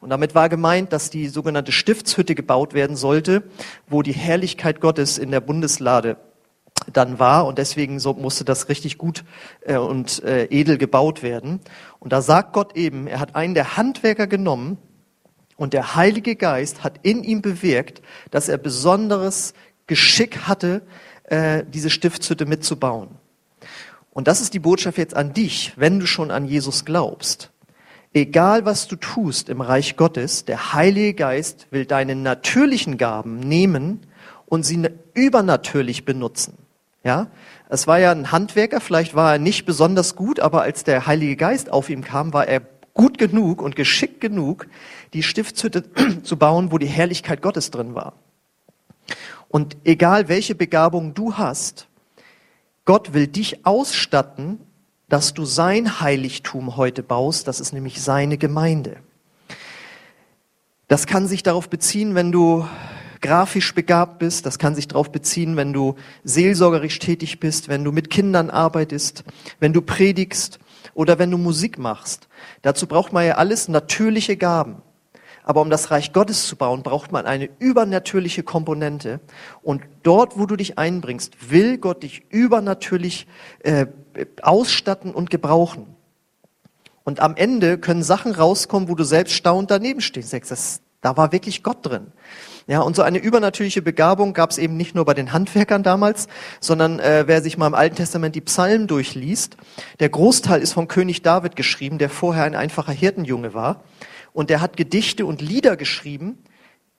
Und 0.00 0.10
damit 0.10 0.34
war 0.34 0.48
gemeint, 0.48 0.92
dass 0.92 1.08
die 1.08 1.28
sogenannte 1.28 1.72
Stiftshütte 1.72 2.34
gebaut 2.34 2.74
werden 2.74 2.96
sollte, 2.96 3.44
wo 3.88 4.02
die 4.02 4.12
Herrlichkeit 4.12 4.80
Gottes 4.80 5.18
in 5.18 5.30
der 5.30 5.40
Bundeslade 5.40 6.16
dann 6.92 7.18
war 7.18 7.46
und 7.46 7.58
deswegen 7.58 7.98
so 7.98 8.12
musste 8.12 8.44
das 8.44 8.68
richtig 8.68 8.98
gut 8.98 9.24
äh, 9.62 9.76
und 9.76 10.22
äh, 10.24 10.44
edel 10.50 10.78
gebaut 10.78 11.22
werden. 11.22 11.60
Und 11.98 12.12
da 12.12 12.22
sagt 12.22 12.52
Gott 12.52 12.76
eben, 12.76 13.06
er 13.06 13.20
hat 13.20 13.34
einen 13.34 13.54
der 13.54 13.76
Handwerker 13.76 14.26
genommen, 14.26 14.78
und 15.56 15.72
der 15.72 15.96
Heilige 15.96 16.36
Geist 16.36 16.84
hat 16.84 17.00
in 17.02 17.24
ihm 17.24 17.42
bewirkt, 17.42 18.02
dass 18.30 18.48
er 18.48 18.58
besonderes 18.58 19.54
Geschick 19.86 20.46
hatte, 20.46 20.82
äh, 21.24 21.64
diese 21.66 21.90
Stiftshütte 21.90 22.46
mitzubauen. 22.46 23.08
Und 24.10 24.28
das 24.28 24.40
ist 24.40 24.54
die 24.54 24.58
Botschaft 24.58 24.98
jetzt 24.98 25.16
an 25.16 25.32
dich, 25.32 25.72
wenn 25.76 26.00
du 26.00 26.06
schon 26.06 26.30
an 26.30 26.46
Jesus 26.46 26.84
glaubst. 26.84 27.50
Egal 28.14 28.64
was 28.64 28.88
du 28.88 28.96
tust 28.96 29.50
im 29.50 29.60
Reich 29.60 29.96
Gottes, 29.96 30.46
der 30.46 30.72
Heilige 30.72 31.14
Geist 31.14 31.66
will 31.70 31.84
deine 31.84 32.16
natürlichen 32.16 32.96
Gaben 32.96 33.40
nehmen 33.40 34.06
und 34.46 34.64
sie 34.64 34.88
übernatürlich 35.12 36.04
benutzen. 36.04 36.54
Ja, 37.04 37.28
es 37.68 37.86
war 37.86 37.98
ja 37.98 38.10
ein 38.10 38.32
Handwerker, 38.32 38.80
vielleicht 38.80 39.14
war 39.14 39.34
er 39.34 39.38
nicht 39.38 39.66
besonders 39.66 40.16
gut, 40.16 40.40
aber 40.40 40.62
als 40.62 40.82
der 40.82 41.06
Heilige 41.06 41.36
Geist 41.36 41.70
auf 41.70 41.90
ihm 41.90 42.02
kam, 42.02 42.32
war 42.32 42.48
er 42.48 42.60
gut 42.96 43.18
genug 43.18 43.62
und 43.62 43.76
geschickt 43.76 44.20
genug, 44.20 44.66
die 45.12 45.22
Stiftshütte 45.22 45.84
zu 46.24 46.36
bauen, 46.36 46.72
wo 46.72 46.78
die 46.78 46.86
Herrlichkeit 46.86 47.42
Gottes 47.42 47.70
drin 47.70 47.94
war. 47.94 48.14
Und 49.48 49.76
egal 49.84 50.28
welche 50.28 50.56
Begabung 50.56 51.14
du 51.14 51.34
hast, 51.34 51.86
Gott 52.84 53.14
will 53.14 53.28
dich 53.28 53.64
ausstatten, 53.64 54.58
dass 55.08 55.34
du 55.34 55.44
sein 55.44 56.00
Heiligtum 56.00 56.76
heute 56.76 57.02
baust, 57.02 57.46
das 57.46 57.60
ist 57.60 57.72
nämlich 57.72 58.02
seine 58.02 58.38
Gemeinde. 58.38 58.96
Das 60.88 61.06
kann 61.06 61.28
sich 61.28 61.42
darauf 61.42 61.68
beziehen, 61.68 62.14
wenn 62.14 62.32
du 62.32 62.66
grafisch 63.20 63.74
begabt 63.74 64.18
bist, 64.18 64.46
das 64.46 64.58
kann 64.58 64.74
sich 64.74 64.88
darauf 64.88 65.10
beziehen, 65.10 65.56
wenn 65.56 65.72
du 65.72 65.96
seelsorgerisch 66.24 66.98
tätig 66.98 67.40
bist, 67.40 67.68
wenn 67.68 67.84
du 67.84 67.92
mit 67.92 68.10
Kindern 68.10 68.50
arbeitest, 68.50 69.24
wenn 69.58 69.72
du 69.72 69.82
predigst 69.82 70.58
oder 70.96 71.18
wenn 71.18 71.30
du 71.30 71.36
Musik 71.36 71.78
machst. 71.78 72.26
Dazu 72.62 72.86
braucht 72.86 73.12
man 73.12 73.26
ja 73.26 73.34
alles 73.34 73.68
natürliche 73.68 74.36
Gaben. 74.36 74.80
Aber 75.44 75.60
um 75.60 75.70
das 75.70 75.90
Reich 75.90 76.12
Gottes 76.12 76.48
zu 76.48 76.56
bauen, 76.56 76.82
braucht 76.82 77.12
man 77.12 77.26
eine 77.26 77.50
übernatürliche 77.58 78.42
Komponente. 78.42 79.20
Und 79.62 79.82
dort, 80.02 80.38
wo 80.38 80.46
du 80.46 80.56
dich 80.56 80.78
einbringst, 80.78 81.50
will 81.50 81.76
Gott 81.78 82.02
dich 82.02 82.24
übernatürlich 82.30 83.28
äh, 83.62 83.86
ausstatten 84.42 85.12
und 85.12 85.30
gebrauchen. 85.30 85.86
Und 87.04 87.20
am 87.20 87.36
Ende 87.36 87.78
können 87.78 88.02
Sachen 88.02 88.32
rauskommen, 88.32 88.88
wo 88.88 88.94
du 88.94 89.04
selbst 89.04 89.34
staunend 89.34 89.70
daneben 89.70 90.00
stehst. 90.00 90.32
Das, 90.32 90.80
da 91.06 91.16
war 91.16 91.30
wirklich 91.30 91.62
Gott 91.62 91.86
drin. 91.86 92.08
Ja, 92.66 92.80
und 92.80 92.96
so 92.96 93.02
eine 93.02 93.18
übernatürliche 93.18 93.80
Begabung 93.80 94.32
gab 94.32 94.50
es 94.50 94.58
eben 94.58 94.76
nicht 94.76 94.96
nur 94.96 95.04
bei 95.04 95.14
den 95.14 95.32
Handwerkern 95.32 95.84
damals, 95.84 96.26
sondern 96.58 96.98
äh, 96.98 97.22
wer 97.28 97.42
sich 97.42 97.56
mal 97.56 97.68
im 97.68 97.74
Alten 97.74 97.94
Testament 97.94 98.34
die 98.34 98.40
Psalmen 98.40 98.88
durchliest, 98.88 99.56
der 100.00 100.08
Großteil 100.08 100.60
ist 100.60 100.72
von 100.72 100.88
König 100.88 101.22
David 101.22 101.54
geschrieben, 101.54 101.98
der 101.98 102.10
vorher 102.10 102.42
ein 102.42 102.56
einfacher 102.56 102.90
Hirtenjunge 102.90 103.54
war. 103.54 103.84
Und 104.32 104.50
der 104.50 104.60
hat 104.60 104.76
Gedichte 104.76 105.26
und 105.26 105.40
Lieder 105.40 105.76
geschrieben, 105.76 106.38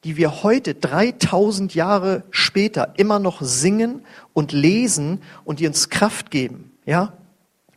die 0.05 0.15
wir 0.15 0.41
heute 0.41 0.73
3000 0.73 1.75
Jahre 1.75 2.23
später 2.31 2.93
immer 2.95 3.19
noch 3.19 3.41
singen 3.41 4.05
und 4.31 4.53
lesen 4.53 5.21
und 5.43 5.59
die 5.59 5.67
uns 5.67 5.89
Kraft 5.89 6.31
geben. 6.31 6.71
Ja, 6.85 7.11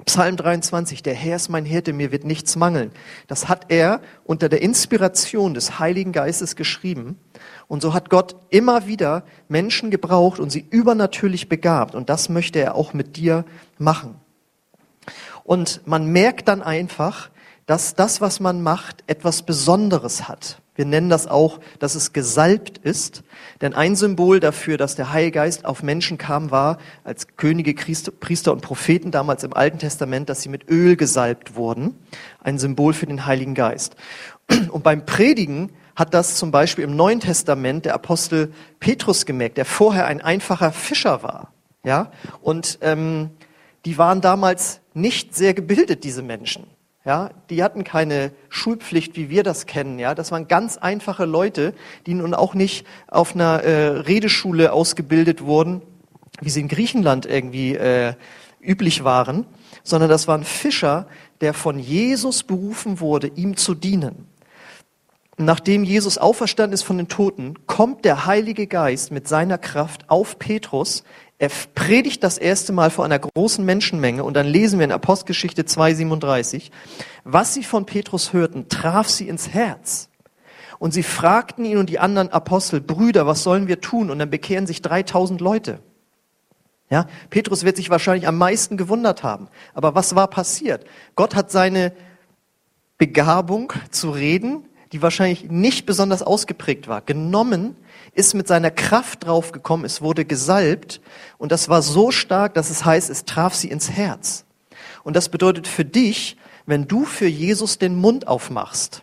Psalm 0.05 0.37
23, 0.37 1.03
der 1.03 1.15
Herr 1.15 1.37
ist 1.37 1.49
mein 1.49 1.65
Hirte, 1.65 1.93
mir 1.93 2.13
wird 2.13 2.25
nichts 2.25 2.57
mangeln. 2.57 2.91
Das 3.27 3.49
hat 3.49 3.67
er 3.69 4.01
unter 4.25 4.49
der 4.49 4.63
Inspiration 4.63 5.55
des 5.55 5.79
Heiligen 5.79 6.13
Geistes 6.13 6.57
geschrieben. 6.57 7.19
Und 7.69 7.83
so 7.83 7.95
hat 7.95 8.11
Gott 8.11 8.37
immer 8.51 8.87
wieder 8.87 9.25
Menschen 9.49 9.91
gebraucht 9.91 10.41
und 10.41 10.51
sie 10.51 10.67
übernatürlich 10.71 11.49
begabt. 11.49 11.95
Und 11.95 12.09
das 12.09 12.29
möchte 12.29 12.59
er 12.61 12.75
auch 12.75 12.95
mit 12.95 13.17
dir 13.17 13.45
machen. 13.79 14.17
Und 15.45 15.87
man 15.87 16.07
merkt 16.07 16.49
dann 16.49 16.63
einfach, 16.63 17.31
dass 17.67 17.95
das, 17.95 18.21
was 18.21 18.41
man 18.41 18.63
macht, 18.63 19.05
etwas 19.07 19.43
Besonderes 19.43 20.29
hat. 20.29 20.61
Wir 20.81 20.87
nennen 20.87 21.11
das 21.11 21.27
auch, 21.27 21.61
dass 21.79 21.95
es 21.95 22.15
gesalbt 22.15 22.79
ist. 22.79 23.23
Denn 23.61 23.75
ein 23.75 23.97
Symbol 23.97 24.41
dafür, 24.41 24.79
dass 24.79 24.95
der 24.95 25.13
Heilige 25.13 25.33
Geist 25.33 25.67
auf 25.67 25.83
Menschen 25.83 26.17
kam, 26.17 26.51
war 26.51 26.79
als 27.05 27.27
Könige, 27.37 27.75
Priester 27.75 28.51
und 28.51 28.63
Propheten 28.63 29.11
damals 29.11 29.45
im 29.45 29.53
Alten 29.53 29.79
Testament, 29.79 30.31
dass 30.31 30.41
sie 30.41 30.49
mit 30.49 30.71
Öl 30.71 30.97
gesalbt 30.97 31.55
wurden. 31.55 31.99
Ein 32.43 32.59
Symbol 32.59 32.95
für 32.95 33.05
den 33.05 33.27
Heiligen 33.27 33.55
Geist. 33.55 33.95
Und 34.71 34.83
beim 34.83 35.05
Predigen 35.05 35.71
hat 35.97 36.15
das 36.15 36.37
zum 36.37 36.51
Beispiel 36.51 36.85
im 36.85 36.97
Neuen 36.97 37.21
Testament 37.21 37.85
der 37.85 37.93
Apostel 37.93 38.51
Petrus 38.79 39.27
gemerkt, 39.27 39.59
der 39.59 39.67
vorher 39.67 40.07
ein 40.07 40.23
einfacher 40.23 40.73
Fischer 40.73 41.23
war. 41.23 41.53
Ja, 41.85 42.11
und 42.41 42.79
ähm, 42.81 43.29
die 43.85 43.99
waren 43.99 44.23
damals 44.23 44.81
nicht 44.95 45.35
sehr 45.35 45.53
gebildet, 45.53 46.05
diese 46.05 46.23
Menschen. 46.23 46.69
Ja, 47.05 47.31
die 47.49 47.63
hatten 47.63 47.83
keine 47.83 48.31
Schulpflicht, 48.51 49.17
wie 49.17 49.31
wir 49.31 49.43
das 49.43 49.67
kennen. 49.67 49.99
Ja, 49.99 50.15
das 50.15 50.31
waren 50.33 50.49
ganz 50.49 50.77
einfache 50.77 51.25
Leute, 51.25 51.73
die 52.07 52.15
nun 52.15 52.35
auch 52.35 52.55
nicht 52.55 52.87
auf 53.09 53.35
einer 53.35 53.63
äh, 53.63 53.87
Redeschule 54.01 54.73
ausgebildet 54.73 55.43
wurden, 55.43 55.81
wie 56.41 56.51
sie 56.51 56.61
in 56.61 56.69
Griechenland 56.69 57.25
irgendwie 57.25 57.75
äh, 57.75 58.15
üblich 58.61 59.03
waren, 59.03 59.47
sondern 59.83 60.11
das 60.11 60.29
waren 60.29 60.45
Fischer, 60.45 61.07
der 61.41 61.55
von 61.55 61.79
Jesus 61.79 62.43
berufen 62.43 63.01
wurde, 63.01 63.29
ihm 63.29 63.57
zu 63.57 63.75
dienen 63.75 64.31
nachdem 65.41 65.85
Jesus 65.85 66.19
auferstanden 66.19 66.75
ist 66.75 66.83
von 66.83 66.99
den 66.99 67.09
Toten, 67.09 67.55
kommt 67.67 68.05
der 68.05 68.27
Heilige 68.27 68.67
Geist 68.67 69.11
mit 69.11 69.27
seiner 69.27 69.59
Kraft 69.59 70.09
auf 70.09 70.39
Petrus. 70.39 71.03
Er 71.41 71.49
predigt 71.75 72.23
das 72.23 72.37
erste 72.37 72.71
Mal 72.71 72.91
vor 72.91 73.07
einer 73.07 73.19
großen 73.19 73.65
Menschenmenge 73.65 74.25
und 74.25 74.35
dann 74.35 74.47
lesen 74.47 74.79
wir 74.79 74.85
in 74.85 74.93
Apostelgeschichte 74.93 75.63
2,37, 75.63 76.71
was 77.25 77.55
sie 77.55 77.65
von 77.65 77.87
Petrus 77.87 78.35
hörten, 78.35 78.69
traf 78.69 79.09
sie 79.09 79.27
ins 79.27 79.49
Herz. 79.49 80.11
Und 80.79 80.93
sie 80.93 81.03
fragten 81.03 81.65
ihn 81.65 81.79
und 81.79 81.89
die 81.89 81.99
anderen 81.99 82.29
Apostel, 82.29 82.83
Brüder, 82.83 83.27
was 83.27 83.43
sollen 83.43 83.69
wir 83.69 83.81
tun? 83.81 84.11
Und 84.11 84.19
dann 84.19 84.29
bekehren 84.29 84.67
sich 84.67 84.83
3000 84.83 85.41
Leute. 85.41 85.81
Ja, 86.91 87.07
Petrus 87.31 87.65
wird 87.65 87.77
sich 87.77 87.89
wahrscheinlich 87.89 88.29
am 88.29 88.37
meisten 88.37 88.77
gewundert 88.77 89.23
haben. 89.23 89.49
Aber 89.73 89.95
was 89.95 90.15
war 90.15 90.29
passiert? 90.29 90.85
Gott 91.17 91.35
hat 91.35 91.51
seine 91.51 91.93
Begabung 92.99 93.73
zu 93.91 94.11
reden 94.11 94.67
die 94.93 95.03
wahrscheinlich 95.03 95.51
nicht 95.51 95.87
besonders 95.87 96.23
ausgeprägt 96.23 96.89
war, 96.89 97.01
genommen, 97.01 97.77
ist 98.13 98.35
mit 98.35 98.49
seiner 98.49 98.71
Kraft 98.71 99.25
draufgekommen, 99.27 99.87
es 99.87 100.03
wurde 100.03 100.25
gesalbt 100.25 101.01
und 101.39 101.53
das 101.53 101.69
war 101.69 101.83
so 101.83 102.11
stark, 102.11 102.55
dass 102.55 102.71
es 102.71 102.85
heißt, 102.85 103.09
es 103.09 103.25
traf 103.25 103.55
sie 103.55 103.69
ins 103.69 103.91
Herz. 103.91 104.45
Und 105.05 105.15
das 105.15 105.29
bedeutet 105.29 105.69
für 105.69 105.85
dich, 105.85 106.37
wenn 106.67 106.87
du 106.87 107.05
für 107.05 107.27
Jesus 107.27 107.79
den 107.79 107.97
Mund 107.97 108.27
aufmachst, 108.27 109.03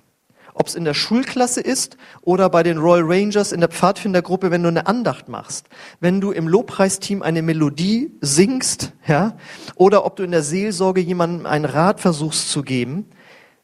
ob 0.53 0.67
es 0.67 0.75
in 0.75 0.85
der 0.85 0.93
Schulklasse 0.93 1.61
ist 1.61 1.97
oder 2.21 2.49
bei 2.49 2.63
den 2.63 2.79
Royal 2.79 3.03
Rangers 3.05 3.51
in 3.51 3.59
der 3.59 3.69
Pfadfindergruppe, 3.69 4.51
wenn 4.51 4.63
du 4.63 4.69
eine 4.69 4.87
Andacht 4.87 5.29
machst, 5.29 5.67
wenn 5.99 6.19
du 6.19 6.31
im 6.31 6.47
Lobpreisteam 6.47 7.21
eine 7.21 7.41
Melodie 7.41 8.11
singst, 8.21 8.93
ja, 9.07 9.37
oder 9.75 10.05
ob 10.05 10.15
du 10.15 10.23
in 10.23 10.31
der 10.31 10.43
Seelsorge 10.43 11.01
jemandem 11.01 11.45
einen 11.45 11.65
Rat 11.65 11.99
versuchst 11.99 12.51
zu 12.51 12.63
geben, 12.63 13.05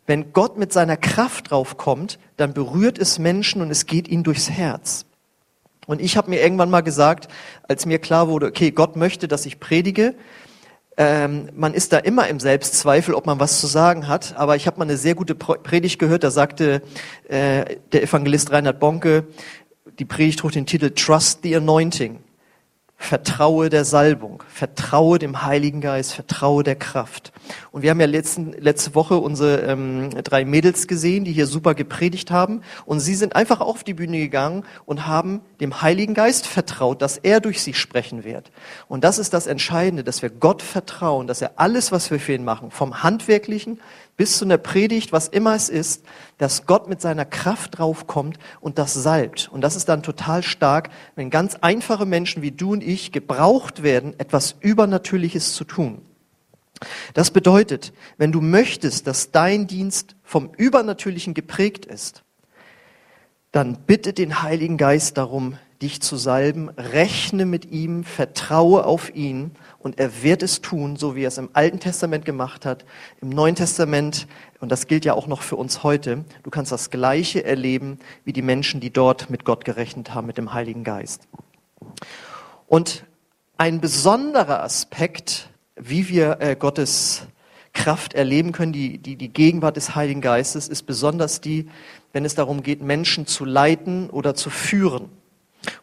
wenn 0.05 0.33
Gott 0.33 0.57
mit 0.57 0.73
seiner 0.73 0.97
Kraft 0.97 1.51
draufkommt, 1.51 2.19
dann 2.37 2.53
berührt 2.53 2.99
es 2.99 3.19
Menschen 3.19 3.61
und 3.61 3.71
es 3.71 3.85
geht 3.85 4.07
ihnen 4.07 4.23
durchs 4.23 4.49
Herz. 4.49 5.05
Und 5.85 6.01
ich 6.01 6.17
habe 6.17 6.29
mir 6.29 6.41
irgendwann 6.41 6.69
mal 6.69 6.81
gesagt, 6.81 7.27
als 7.67 7.85
mir 7.85 7.99
klar 7.99 8.27
wurde, 8.27 8.47
okay, 8.47 8.71
Gott 8.71 8.95
möchte, 8.95 9.27
dass 9.27 9.45
ich 9.45 9.59
predige, 9.59 10.15
ähm, 10.95 11.49
man 11.55 11.73
ist 11.73 11.91
da 11.91 11.97
immer 11.97 12.27
im 12.27 12.39
Selbstzweifel, 12.39 13.15
ob 13.15 13.25
man 13.25 13.39
was 13.39 13.59
zu 13.59 13.67
sagen 13.67 14.07
hat. 14.07 14.35
Aber 14.37 14.55
ich 14.55 14.67
habe 14.67 14.77
mal 14.77 14.85
eine 14.85 14.97
sehr 14.97 15.15
gute 15.15 15.35
Predigt 15.35 15.99
gehört, 15.99 16.23
da 16.23 16.31
sagte 16.31 16.81
äh, 17.27 17.77
der 17.91 18.03
Evangelist 18.03 18.51
Reinhard 18.51 18.79
Bonke, 18.79 19.25
die 19.99 20.05
Predigt 20.05 20.39
trug 20.39 20.51
den 20.51 20.65
Titel 20.65 20.91
Trust 20.91 21.39
the 21.43 21.55
Anointing. 21.55 22.19
Vertraue 23.03 23.69
der 23.69 23.83
Salbung, 23.83 24.43
vertraue 24.47 25.19
dem 25.19 25.43
Heiligen 25.43 25.81
Geist, 25.81 26.13
vertraue 26.13 26.63
der 26.63 26.77
Kraft. 26.77 27.33
Und 27.71 27.81
wir 27.81 27.89
haben 27.89 27.99
ja 27.99 28.05
letzten, 28.05 28.53
letzte 28.53 28.95
Woche 28.95 29.17
unsere 29.17 29.59
ähm, 29.63 30.09
drei 30.23 30.45
Mädels 30.45 30.87
gesehen, 30.87 31.25
die 31.25 31.33
hier 31.33 31.45
super 31.45 31.75
gepredigt 31.75 32.31
haben. 32.31 32.61
Und 32.85 33.01
sie 33.01 33.15
sind 33.15 33.35
einfach 33.35 33.59
auf 33.59 33.83
die 33.83 33.93
Bühne 33.93 34.19
gegangen 34.19 34.63
und 34.85 35.05
haben 35.05 35.41
dem 35.59 35.81
Heiligen 35.81 36.13
Geist 36.13 36.47
vertraut, 36.47 37.01
dass 37.01 37.17
er 37.17 37.41
durch 37.41 37.61
sie 37.61 37.73
sprechen 37.73 38.23
wird. 38.23 38.51
Und 38.87 39.03
das 39.03 39.19
ist 39.19 39.33
das 39.33 39.47
Entscheidende, 39.47 40.05
dass 40.05 40.21
wir 40.21 40.29
Gott 40.29 40.61
vertrauen, 40.61 41.27
dass 41.27 41.41
er 41.41 41.51
alles, 41.57 41.91
was 41.91 42.09
wir 42.09 42.21
für 42.21 42.33
ihn 42.33 42.45
machen, 42.45 42.71
vom 42.71 43.03
Handwerklichen 43.03 43.81
bis 44.15 44.37
zu 44.37 44.45
einer 44.45 44.57
Predigt, 44.57 45.11
was 45.11 45.27
immer 45.27 45.55
es 45.55 45.69
ist, 45.69 46.05
dass 46.37 46.65
Gott 46.65 46.87
mit 46.87 47.01
seiner 47.01 47.25
Kraft 47.25 47.77
draufkommt 47.77 48.37
und 48.61 48.77
das 48.77 48.93
salbt. 48.93 49.49
Und 49.51 49.61
das 49.61 49.75
ist 49.75 49.89
dann 49.89 50.03
total 50.03 50.43
stark, 50.43 50.89
wenn 51.15 51.29
ganz 51.29 51.55
einfache 51.55 52.05
Menschen 52.05 52.41
wie 52.41 52.51
du 52.51 52.73
und 52.73 52.83
ich 52.83 53.11
gebraucht 53.11 53.83
werden, 53.83 54.17
etwas 54.19 54.55
Übernatürliches 54.59 55.53
zu 55.53 55.63
tun. 55.63 56.01
Das 57.13 57.31
bedeutet, 57.31 57.93
wenn 58.17 58.31
du 58.31 58.41
möchtest, 58.41 59.07
dass 59.07 59.31
dein 59.31 59.67
Dienst 59.67 60.15
vom 60.23 60.51
Übernatürlichen 60.57 61.33
geprägt 61.33 61.85
ist, 61.85 62.23
dann 63.51 63.77
bitte 63.85 64.13
den 64.13 64.41
Heiligen 64.41 64.77
Geist 64.77 65.17
darum, 65.17 65.57
dich 65.83 66.01
zu 66.01 66.15
salben, 66.15 66.69
rechne 66.69 67.45
mit 67.45 67.69
ihm, 67.69 68.03
vertraue 68.05 68.85
auf 68.85 69.13
ihn 69.13 69.51
und 69.79 69.99
er 69.99 70.23
wird 70.23 70.41
es 70.41 70.61
tun, 70.61 70.95
so 70.95 71.15
wie 71.15 71.23
er 71.23 71.27
es 71.27 71.37
im 71.37 71.49
Alten 71.53 71.79
Testament 71.79 72.23
gemacht 72.23 72.65
hat, 72.65 72.85
im 73.21 73.29
Neuen 73.29 73.55
Testament, 73.55 74.27
und 74.61 74.71
das 74.71 74.87
gilt 74.87 75.03
ja 75.03 75.13
auch 75.13 75.27
noch 75.27 75.41
für 75.41 75.57
uns 75.57 75.83
heute. 75.83 76.23
Du 76.43 76.49
kannst 76.49 76.71
das 76.71 76.89
Gleiche 76.89 77.43
erleben 77.43 77.99
wie 78.23 78.31
die 78.31 78.41
Menschen, 78.41 78.79
die 78.79 78.91
dort 78.91 79.29
mit 79.29 79.43
Gott 79.43 79.65
gerechnet 79.65 80.13
haben, 80.13 80.25
mit 80.25 80.37
dem 80.37 80.53
Heiligen 80.53 80.85
Geist. 80.85 81.27
Und 82.67 83.03
ein 83.57 83.81
besonderer 83.81 84.63
Aspekt, 84.63 85.49
wie 85.75 86.07
wir 86.07 86.37
äh, 86.39 86.55
Gottes 86.55 87.27
Kraft 87.73 88.13
erleben 88.13 88.53
können, 88.53 88.71
die, 88.71 88.99
die, 88.99 89.17
die 89.17 89.33
Gegenwart 89.33 89.75
des 89.75 89.95
Heiligen 89.95 90.21
Geistes, 90.21 90.69
ist 90.69 90.83
besonders 90.83 91.41
die, 91.41 91.67
wenn 92.13 92.23
es 92.23 92.35
darum 92.35 92.63
geht, 92.63 92.81
Menschen 92.81 93.27
zu 93.27 93.43
leiten 93.43 94.09
oder 94.09 94.33
zu 94.33 94.49
führen. 94.49 95.09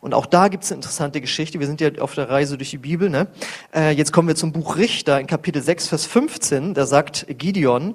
Und 0.00 0.14
auch 0.14 0.26
da 0.26 0.49
gibt 0.49 0.64
es 0.64 0.70
eine 0.70 0.76
interessante 0.76 1.20
Geschichte. 1.20 1.60
Wir 1.60 1.66
sind 1.66 1.80
ja 1.80 1.90
auf 2.00 2.14
der 2.14 2.28
Reise 2.28 2.56
durch 2.56 2.70
die 2.70 2.78
Bibel. 2.78 3.10
Ne? 3.10 3.28
Äh, 3.75 3.92
jetzt 3.92 4.12
kommen 4.12 4.28
wir 4.28 4.37
zum 4.37 4.52
Buch 4.52 4.76
Richter 4.76 5.20
in 5.20 5.26
Kapitel 5.26 5.62
6, 5.62 5.88
Vers 5.88 6.06
15. 6.06 6.75
Da 6.75 6.87
sagt 6.87 7.26
Gideon 7.28 7.94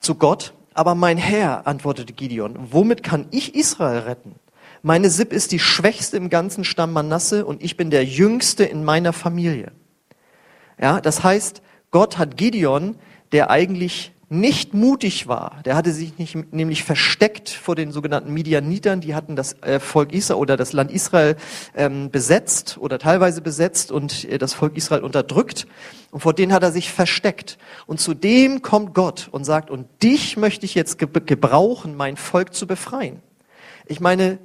zu 0.00 0.14
Gott, 0.14 0.54
aber 0.74 0.94
mein 0.94 1.18
Herr, 1.18 1.66
antwortete 1.66 2.12
Gideon, 2.12 2.56
womit 2.70 3.02
kann 3.02 3.26
ich 3.30 3.54
Israel 3.54 4.00
retten? 4.00 4.36
Meine 4.82 5.10
Sipp 5.10 5.32
ist 5.32 5.50
die 5.50 5.58
schwächste 5.58 6.16
im 6.16 6.30
ganzen 6.30 6.62
Stamm 6.62 6.92
Manasse 6.92 7.44
und 7.44 7.62
ich 7.62 7.76
bin 7.76 7.90
der 7.90 8.04
jüngste 8.04 8.64
in 8.64 8.84
meiner 8.84 9.12
Familie. 9.12 9.72
Ja, 10.80 11.00
das 11.00 11.24
heißt, 11.24 11.62
Gott 11.90 12.18
hat 12.18 12.36
Gideon, 12.36 12.96
der 13.32 13.50
eigentlich 13.50 14.12
nicht 14.30 14.74
mutig 14.74 15.26
war, 15.26 15.60
der 15.64 15.74
hatte 15.74 15.92
sich 15.92 16.18
nicht, 16.18 16.52
nämlich 16.52 16.84
versteckt 16.84 17.48
vor 17.48 17.74
den 17.74 17.92
sogenannten 17.92 18.32
Midianitern, 18.32 19.00
die 19.00 19.14
hatten 19.14 19.36
das 19.36 19.54
äh, 19.62 19.80
Volk 19.80 20.12
Israel 20.12 20.40
oder 20.40 20.56
das 20.58 20.74
Land 20.74 20.90
Israel 20.90 21.36
ähm, 21.74 22.10
besetzt 22.10 22.76
oder 22.78 22.98
teilweise 22.98 23.40
besetzt 23.40 23.90
und 23.90 24.24
äh, 24.24 24.36
das 24.36 24.52
Volk 24.52 24.76
Israel 24.76 25.02
unterdrückt. 25.02 25.66
Und 26.10 26.20
vor 26.20 26.34
denen 26.34 26.52
hat 26.52 26.62
er 26.62 26.72
sich 26.72 26.92
versteckt. 26.92 27.58
Und 27.86 28.00
zu 28.00 28.12
dem 28.12 28.60
kommt 28.60 28.94
Gott 28.94 29.28
und 29.30 29.44
sagt, 29.44 29.70
und 29.70 29.86
dich 30.02 30.36
möchte 30.36 30.66
ich 30.66 30.74
jetzt 30.74 30.98
gebrauchen, 30.98 31.96
mein 31.96 32.16
Volk 32.16 32.54
zu 32.54 32.66
befreien. 32.66 33.22
Ich 33.86 34.00
meine, 34.00 34.38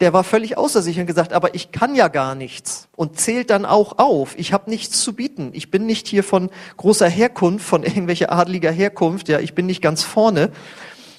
der 0.00 0.12
war 0.12 0.24
völlig 0.24 0.56
außer 0.56 0.80
sich 0.80 0.98
und 0.98 1.06
gesagt, 1.06 1.32
aber 1.32 1.54
ich 1.54 1.72
kann 1.72 1.94
ja 1.94 2.08
gar 2.08 2.34
nichts 2.34 2.88
und 2.96 3.20
zählt 3.20 3.50
dann 3.50 3.66
auch 3.66 3.98
auf. 3.98 4.34
Ich 4.38 4.52
habe 4.52 4.70
nichts 4.70 5.02
zu 5.02 5.14
bieten. 5.14 5.50
Ich 5.52 5.70
bin 5.70 5.84
nicht 5.84 6.08
hier 6.08 6.24
von 6.24 6.50
großer 6.78 7.08
Herkunft, 7.08 7.66
von 7.66 7.82
irgendwelcher 7.82 8.32
adliger 8.32 8.70
Herkunft. 8.70 9.28
Ja, 9.28 9.40
ich 9.40 9.54
bin 9.54 9.66
nicht 9.66 9.82
ganz 9.82 10.02
vorne. 10.02 10.50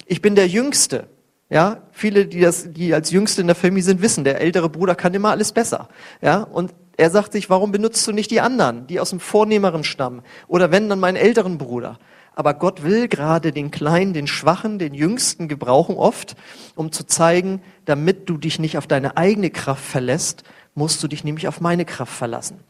Ich 0.06 0.20
bin 0.20 0.34
der 0.34 0.48
Jüngste. 0.48 1.06
Ja, 1.48 1.82
viele, 1.92 2.26
die 2.26 2.40
das, 2.40 2.72
die 2.72 2.92
als 2.94 3.10
Jüngste 3.10 3.42
in 3.42 3.46
der 3.46 3.56
Familie 3.56 3.84
sind, 3.84 4.02
wissen, 4.02 4.24
der 4.24 4.40
ältere 4.40 4.68
Bruder 4.68 4.94
kann 4.94 5.14
immer 5.14 5.30
alles 5.30 5.52
besser. 5.52 5.88
Ja, 6.20 6.42
und 6.42 6.72
er 6.96 7.10
sagt 7.10 7.32
sich, 7.32 7.50
warum 7.50 7.72
benutzt 7.72 8.06
du 8.06 8.12
nicht 8.12 8.30
die 8.30 8.40
anderen, 8.40 8.86
die 8.86 9.00
aus 9.00 9.10
dem 9.10 9.20
vornehmeren 9.20 9.84
Stamm? 9.84 10.22
Oder 10.48 10.70
wenn 10.70 10.88
dann 10.88 10.98
meinen 10.98 11.16
älteren 11.16 11.58
Bruder? 11.58 11.98
Aber 12.34 12.54
Gott 12.54 12.82
will 12.82 13.08
gerade 13.08 13.52
den 13.52 13.70
Kleinen, 13.70 14.14
den 14.14 14.26
Schwachen, 14.26 14.78
den 14.78 14.94
Jüngsten 14.94 15.48
gebrauchen 15.48 15.96
oft, 15.96 16.34
um 16.74 16.92
zu 16.92 17.04
zeigen, 17.04 17.60
damit 17.84 18.28
du 18.28 18.38
dich 18.38 18.58
nicht 18.58 18.78
auf 18.78 18.86
deine 18.86 19.16
eigene 19.16 19.50
Kraft 19.50 19.84
verlässt, 19.84 20.44
musst 20.74 21.02
du 21.02 21.08
dich 21.08 21.24
nämlich 21.24 21.48
auf 21.48 21.60
meine 21.60 21.84
Kraft 21.84 22.12
verlassen. 22.12 22.60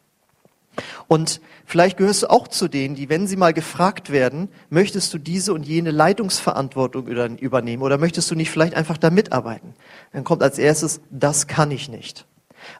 Und 1.07 1.41
vielleicht 1.67 1.99
gehörst 1.99 2.23
du 2.23 2.31
auch 2.31 2.49
zu 2.49 2.67
denen, 2.67 2.95
die, 2.95 3.09
wenn 3.09 3.27
sie 3.27 3.37
mal 3.37 3.53
gefragt 3.53 4.11
werden, 4.11 4.49
möchtest 4.71 5.13
du 5.13 5.19
diese 5.19 5.53
und 5.53 5.67
jene 5.67 5.91
Leitungsverantwortung 5.91 7.07
übernehmen 7.07 7.83
oder 7.83 7.99
möchtest 7.99 8.31
du 8.31 8.35
nicht 8.35 8.51
vielleicht 8.51 8.75
einfach 8.75 8.97
da 8.97 9.11
mitarbeiten? 9.11 9.75
Dann 10.13 10.25
kommt 10.25 10.43
als 10.43 10.59
erstes, 10.59 11.01
das 11.11 11.47
kann 11.47 11.71
ich 11.71 11.89
nicht. 11.89 12.27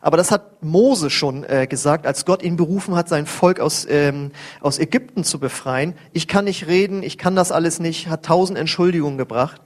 Aber 0.01 0.17
das 0.17 0.31
hat 0.31 0.63
Mose 0.63 1.11
schon 1.11 1.45
äh, 1.45 1.67
gesagt, 1.67 2.07
als 2.07 2.25
Gott 2.25 2.43
ihn 2.43 2.57
berufen 2.57 2.95
hat, 2.95 3.09
sein 3.09 3.27
Volk 3.27 3.61
aus, 3.61 3.87
ähm, 3.89 4.33
aus 4.61 4.79
Ägypten 4.79 5.25
zu 5.25 5.39
befreien. 5.39 5.95
Ich 6.13 6.29
kann 6.29 6.45
nicht 6.45 6.67
reden, 6.67 7.03
ich 7.03 7.19
kann 7.19 7.37
das 7.37 7.53
alles 7.53 7.81
nicht, 7.81 8.09
hat 8.09 8.25
tausend 8.25 8.59
Entschuldigungen 8.59 9.19
gebracht. 9.19 9.61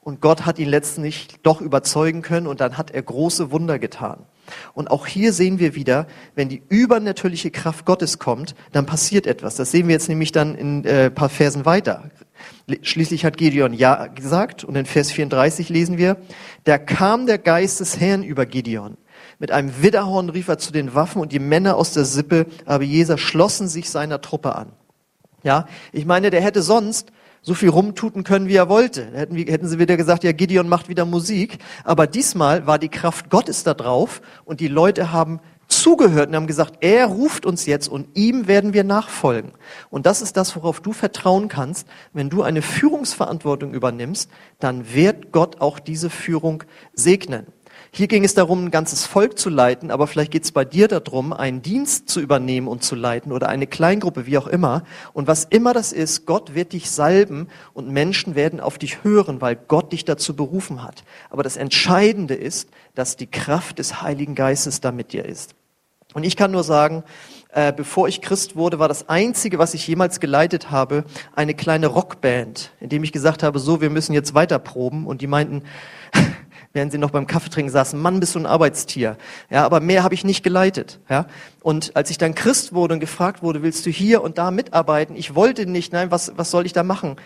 Und 0.00 0.20
Gott 0.20 0.46
hat 0.46 0.58
ihn 0.58 0.68
letztlich 0.68 1.28
doch 1.42 1.60
überzeugen 1.60 2.22
können 2.22 2.46
und 2.46 2.60
dann 2.60 2.78
hat 2.78 2.90
er 2.90 3.02
große 3.02 3.50
Wunder 3.50 3.78
getan. 3.78 4.24
Und 4.72 4.90
auch 4.90 5.06
hier 5.06 5.32
sehen 5.32 5.58
wir 5.58 5.74
wieder, 5.74 6.06
wenn 6.34 6.48
die 6.48 6.62
übernatürliche 6.68 7.50
Kraft 7.50 7.84
Gottes 7.84 8.18
kommt, 8.18 8.54
dann 8.72 8.86
passiert 8.86 9.26
etwas. 9.26 9.56
Das 9.56 9.70
sehen 9.70 9.88
wir 9.88 9.92
jetzt 9.92 10.08
nämlich 10.08 10.32
dann 10.32 10.54
in 10.54 10.84
äh, 10.84 11.10
paar 11.10 11.28
Versen 11.28 11.66
weiter. 11.66 12.10
Schließlich 12.82 13.24
hat 13.24 13.36
Gideon 13.36 13.72
Ja 13.74 14.06
gesagt 14.06 14.64
und 14.64 14.76
in 14.76 14.86
Vers 14.86 15.10
34 15.10 15.68
lesen 15.68 15.98
wir, 15.98 16.16
da 16.64 16.78
kam 16.78 17.26
der 17.26 17.38
Geist 17.38 17.80
des 17.80 18.00
Herrn 18.00 18.22
über 18.22 18.46
Gideon 18.46 18.96
mit 19.38 19.52
einem 19.52 19.82
Widderhorn 19.82 20.30
rief 20.30 20.48
er 20.48 20.58
zu 20.58 20.72
den 20.72 20.94
Waffen 20.94 21.20
und 21.20 21.32
die 21.32 21.38
Männer 21.38 21.76
aus 21.76 21.92
der 21.92 22.04
Sippe 22.04 22.46
Abiesa 22.66 23.18
schlossen 23.18 23.68
sich 23.68 23.90
seiner 23.90 24.20
Truppe 24.20 24.56
an. 24.56 24.72
Ja, 25.44 25.66
ich 25.92 26.04
meine, 26.04 26.30
der 26.30 26.40
hätte 26.40 26.62
sonst 26.62 27.12
so 27.42 27.54
viel 27.54 27.68
rumtuten 27.68 28.24
können, 28.24 28.48
wie 28.48 28.56
er 28.56 28.68
wollte. 28.68 29.06
Hätten, 29.12 29.36
hätten 29.36 29.68
sie 29.68 29.78
wieder 29.78 29.96
gesagt, 29.96 30.24
ja, 30.24 30.32
Gideon 30.32 30.68
macht 30.68 30.88
wieder 30.88 31.04
Musik. 31.04 31.58
Aber 31.84 32.06
diesmal 32.06 32.66
war 32.66 32.78
die 32.78 32.88
Kraft 32.88 33.30
Gottes 33.30 33.62
da 33.62 33.74
drauf 33.74 34.20
und 34.44 34.60
die 34.60 34.68
Leute 34.68 35.12
haben 35.12 35.40
zugehört 35.68 36.30
und 36.30 36.36
haben 36.36 36.46
gesagt, 36.46 36.78
er 36.80 37.06
ruft 37.06 37.46
uns 37.46 37.66
jetzt 37.66 37.88
und 37.88 38.08
ihm 38.16 38.48
werden 38.48 38.72
wir 38.72 38.84
nachfolgen. 38.84 39.52
Und 39.90 40.06
das 40.06 40.22
ist 40.22 40.36
das, 40.36 40.56
worauf 40.56 40.80
du 40.80 40.92
vertrauen 40.92 41.48
kannst. 41.48 41.86
Wenn 42.12 42.30
du 42.30 42.42
eine 42.42 42.62
Führungsverantwortung 42.62 43.74
übernimmst, 43.74 44.30
dann 44.58 44.92
wird 44.92 45.30
Gott 45.30 45.60
auch 45.60 45.78
diese 45.78 46.10
Führung 46.10 46.64
segnen. 46.94 47.46
Hier 47.90 48.06
ging 48.06 48.24
es 48.24 48.34
darum, 48.34 48.66
ein 48.66 48.70
ganzes 48.70 49.06
Volk 49.06 49.38
zu 49.38 49.48
leiten, 49.48 49.90
aber 49.90 50.06
vielleicht 50.06 50.30
geht 50.30 50.44
es 50.44 50.52
bei 50.52 50.64
dir 50.64 50.88
darum, 50.88 51.32
einen 51.32 51.62
Dienst 51.62 52.08
zu 52.08 52.20
übernehmen 52.20 52.68
und 52.68 52.82
zu 52.82 52.94
leiten 52.94 53.32
oder 53.32 53.48
eine 53.48 53.66
Kleingruppe, 53.66 54.26
wie 54.26 54.36
auch 54.36 54.46
immer. 54.46 54.84
Und 55.14 55.26
was 55.26 55.44
immer 55.44 55.72
das 55.72 55.92
ist, 55.92 56.26
Gott 56.26 56.54
wird 56.54 56.74
dich 56.74 56.90
salben 56.90 57.48
und 57.72 57.90
Menschen 57.90 58.34
werden 58.34 58.60
auf 58.60 58.76
dich 58.78 59.04
hören, 59.04 59.40
weil 59.40 59.56
Gott 59.56 59.92
dich 59.92 60.04
dazu 60.04 60.36
berufen 60.36 60.82
hat. 60.82 61.02
Aber 61.30 61.42
das 61.42 61.56
Entscheidende 61.56 62.34
ist, 62.34 62.68
dass 62.94 63.16
die 63.16 63.26
Kraft 63.26 63.78
des 63.78 64.02
Heiligen 64.02 64.34
Geistes 64.34 64.80
da 64.80 64.92
mit 64.92 65.12
dir 65.12 65.24
ist. 65.24 65.54
Und 66.14 66.24
ich 66.24 66.36
kann 66.36 66.50
nur 66.50 66.64
sagen, 66.64 67.04
äh, 67.52 67.72
bevor 67.72 68.08
ich 68.08 68.22
Christ 68.22 68.56
wurde, 68.56 68.78
war 68.78 68.88
das 68.88 69.08
Einzige, 69.08 69.58
was 69.58 69.74
ich 69.74 69.86
jemals 69.86 70.20
geleitet 70.20 70.70
habe, 70.70 71.04
eine 71.34 71.54
kleine 71.54 71.86
Rockband, 71.86 72.70
in 72.80 72.88
dem 72.88 73.04
ich 73.04 73.12
gesagt 73.12 73.42
habe, 73.42 73.58
so, 73.58 73.80
wir 73.80 73.90
müssen 73.90 74.14
jetzt 74.14 74.34
weiter 74.34 74.58
proben. 74.58 75.06
Und 75.06 75.20
die 75.20 75.26
meinten, 75.26 75.62
während 76.78 76.92
sie 76.92 76.98
noch 76.98 77.10
beim 77.10 77.26
Kaffeetrinken 77.26 77.72
saßen, 77.72 78.00
Mann, 78.00 78.20
bist 78.20 78.36
du 78.36 78.38
ein 78.38 78.46
Arbeitstier. 78.46 79.16
Ja, 79.50 79.64
aber 79.64 79.80
mehr 79.80 80.04
habe 80.04 80.14
ich 80.14 80.22
nicht 80.22 80.44
geleitet. 80.44 81.00
Ja, 81.10 81.26
und 81.60 81.96
als 81.96 82.08
ich 82.10 82.18
dann 82.18 82.36
Christ 82.36 82.72
wurde 82.72 82.94
und 82.94 83.00
gefragt 83.00 83.42
wurde, 83.42 83.64
willst 83.64 83.84
du 83.84 83.90
hier 83.90 84.22
und 84.22 84.38
da 84.38 84.52
mitarbeiten? 84.52 85.16
Ich 85.16 85.34
wollte 85.34 85.66
nicht, 85.66 85.92
nein, 85.92 86.12
was, 86.12 86.32
was 86.36 86.52
soll 86.52 86.66
ich 86.66 86.72
da 86.72 86.84
machen? 86.84 87.16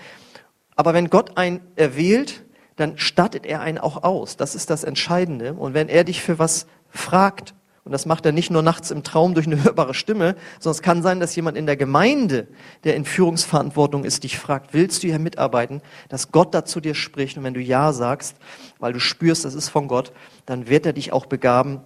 Aber 0.75 0.95
wenn 0.95 1.11
Gott 1.11 1.37
einen 1.37 1.61
erwählt, 1.77 2.45
dann 2.77 2.97
stattet 2.97 3.45
er 3.45 3.61
einen 3.61 3.77
auch 3.77 4.05
aus. 4.05 4.39
Das 4.39 4.55
ist 4.55 4.71
das 4.71 4.85
Entscheidende. 4.85 5.53
Und 5.53 5.75
wenn 5.75 5.91
er 5.91 6.05
dich 6.05 6.23
für 6.23 6.39
was 6.39 6.67
fragt, 6.89 7.53
und 7.85 7.91
das 7.91 8.07
macht 8.07 8.25
er 8.25 8.33
nicht 8.33 8.51
nur 8.51 8.63
nachts 8.63 8.93
im 8.93 9.03
Traum 9.03 9.35
durch 9.35 9.47
eine 9.47 9.63
hörbare 9.65 9.95
Stimme, 9.95 10.37
sondern 10.61 10.77
es 10.77 10.83
kann 10.83 11.03
sein, 11.03 11.19
dass 11.19 11.35
jemand 11.35 11.57
in 11.57 11.67
der 11.67 11.77
Gemeinde, 11.77 12.47
der 12.85 12.95
in 12.95 13.05
Führungsverantwortung 13.05 14.05
ist, 14.05 14.23
dich 14.23 14.39
fragt, 14.39 14.73
willst 14.73 15.03
du 15.03 15.09
hier 15.09 15.19
mitarbeiten, 15.19 15.83
dass 16.09 16.31
Gott 16.31 16.55
dazu 16.55 16.81
dir 16.81 16.95
spricht. 16.95 17.37
Und 17.37 17.45
wenn 17.45 17.55
du 17.55 17.61
Ja 17.61 17.93
sagst, 17.93 18.37
weil 18.79 18.93
du 18.93 19.01
spürst, 19.01 19.45
das 19.45 19.55
ist 19.55 19.69
von 19.69 19.89
Gott, 19.89 20.13
dann 20.47 20.69
wird 20.69 20.87
er 20.87 20.93
dich 20.93 21.13
auch 21.13 21.27
begaben, 21.27 21.81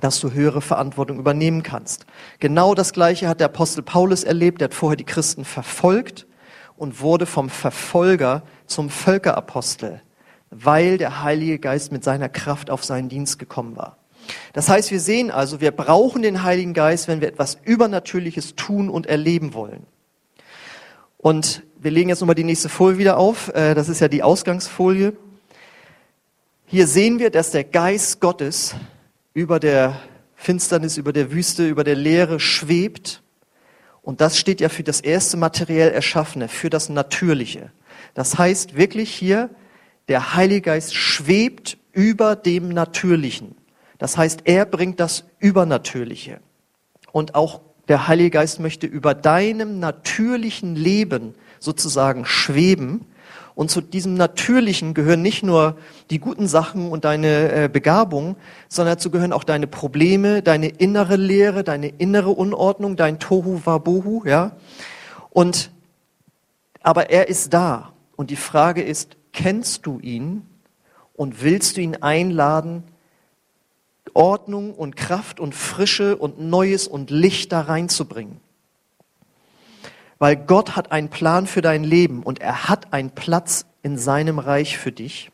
dass 0.00 0.20
du 0.20 0.32
höhere 0.32 0.60
Verantwortung 0.60 1.18
übernehmen 1.18 1.62
kannst. 1.62 2.06
Genau 2.40 2.74
das 2.74 2.92
Gleiche 2.92 3.28
hat 3.28 3.40
der 3.40 3.46
Apostel 3.48 3.82
Paulus 3.82 4.24
erlebt. 4.24 4.60
Der 4.60 4.66
hat 4.66 4.74
vorher 4.74 4.96
die 4.96 5.04
Christen 5.04 5.44
verfolgt 5.44 6.26
und 6.76 7.00
wurde 7.00 7.26
vom 7.26 7.48
Verfolger 7.48 8.42
zum 8.66 8.90
Völkerapostel, 8.90 10.02
weil 10.50 10.98
der 10.98 11.22
Heilige 11.22 11.58
Geist 11.58 11.90
mit 11.90 12.04
seiner 12.04 12.28
Kraft 12.28 12.70
auf 12.70 12.84
seinen 12.84 13.08
Dienst 13.08 13.38
gekommen 13.38 13.76
war. 13.76 13.96
Das 14.52 14.68
heißt, 14.68 14.90
wir 14.90 15.00
sehen 15.00 15.30
also, 15.30 15.60
wir 15.60 15.70
brauchen 15.70 16.22
den 16.22 16.42
Heiligen 16.42 16.74
Geist, 16.74 17.08
wenn 17.08 17.20
wir 17.20 17.28
etwas 17.28 17.58
Übernatürliches 17.64 18.54
tun 18.56 18.88
und 18.88 19.06
erleben 19.06 19.54
wollen. 19.54 19.86
Und 21.16 21.62
wir 21.80 21.90
legen 21.90 22.08
jetzt 22.08 22.20
nochmal 22.20 22.34
die 22.34 22.44
nächste 22.44 22.68
Folie 22.68 22.98
wieder 22.98 23.18
auf. 23.18 23.48
Äh, 23.54 23.74
das 23.74 23.88
ist 23.88 24.00
ja 24.00 24.08
die 24.08 24.22
Ausgangsfolie. 24.22 25.12
Hier 26.66 26.86
sehen 26.86 27.18
wir, 27.18 27.30
dass 27.30 27.50
der 27.50 27.64
Geist 27.64 28.20
Gottes 28.20 28.74
über 29.32 29.58
der 29.58 30.00
Finsternis, 30.34 30.96
über 30.96 31.12
der 31.12 31.32
Wüste, 31.32 31.66
über 31.66 31.82
der 31.82 31.96
Leere 31.96 32.40
schwebt. 32.40 33.22
Und 34.02 34.20
das 34.20 34.38
steht 34.38 34.60
ja 34.60 34.68
für 34.68 34.84
das 34.84 35.00
erste 35.00 35.36
materiell 35.36 35.90
Erschaffene, 35.90 36.48
für 36.48 36.70
das 36.70 36.88
Natürliche. 36.88 37.72
Das 38.14 38.38
heißt 38.38 38.76
wirklich 38.76 39.12
hier, 39.12 39.50
der 40.08 40.34
Heilige 40.34 40.62
Geist 40.62 40.94
schwebt 40.94 41.78
über 41.92 42.36
dem 42.36 42.68
Natürlichen. 42.68 43.54
Das 43.98 44.16
heißt, 44.16 44.42
er 44.44 44.64
bringt 44.64 45.00
das 45.00 45.24
Übernatürliche. 45.38 46.40
Und 47.12 47.34
auch 47.34 47.60
der 47.88 48.06
Heilige 48.06 48.30
Geist 48.30 48.60
möchte 48.60 48.86
über 48.86 49.14
deinem 49.14 49.80
natürlichen 49.80 50.76
Leben 50.76 51.34
sozusagen 51.58 52.24
schweben. 52.24 53.06
Und 53.54 53.70
zu 53.70 53.80
diesem 53.80 54.14
Natürlichen 54.14 54.94
gehören 54.94 55.20
nicht 55.20 55.42
nur 55.42 55.76
die 56.10 56.20
guten 56.20 56.46
Sachen 56.46 56.90
und 56.90 57.04
deine 57.04 57.64
äh, 57.64 57.68
Begabung, 57.68 58.36
sondern 58.68 58.94
dazu 58.94 59.10
gehören 59.10 59.32
auch 59.32 59.42
deine 59.42 59.66
Probleme, 59.66 60.42
deine 60.42 60.68
innere 60.68 61.16
Lehre, 61.16 61.64
deine 61.64 61.88
innere 61.88 62.30
Unordnung, 62.30 62.94
dein 62.94 63.18
Tohu 63.18 63.62
Wabohu, 63.64 64.22
ja. 64.24 64.52
Und, 65.30 65.72
aber 66.82 67.10
er 67.10 67.28
ist 67.28 67.52
da. 67.52 67.92
Und 68.14 68.30
die 68.30 68.36
Frage 68.36 68.82
ist, 68.82 69.16
kennst 69.32 69.86
du 69.86 69.98
ihn 69.98 70.42
und 71.14 71.42
willst 71.42 71.76
du 71.76 71.80
ihn 71.80 71.96
einladen, 71.96 72.84
Ordnung 74.18 74.74
und 74.74 74.96
Kraft 74.96 75.38
und 75.38 75.54
Frische 75.54 76.16
und 76.16 76.40
Neues 76.40 76.88
und 76.88 77.10
Licht 77.10 77.52
da 77.52 77.60
reinzubringen. 77.60 78.40
Weil 80.18 80.34
Gott 80.34 80.74
hat 80.74 80.90
einen 80.90 81.08
Plan 81.08 81.46
für 81.46 81.62
dein 81.62 81.84
Leben 81.84 82.24
und 82.24 82.40
er 82.40 82.68
hat 82.68 82.92
einen 82.92 83.10
Platz 83.10 83.64
in 83.82 83.96
seinem 83.96 84.40
Reich 84.40 84.76
für 84.76 84.90
dich. 84.90 85.30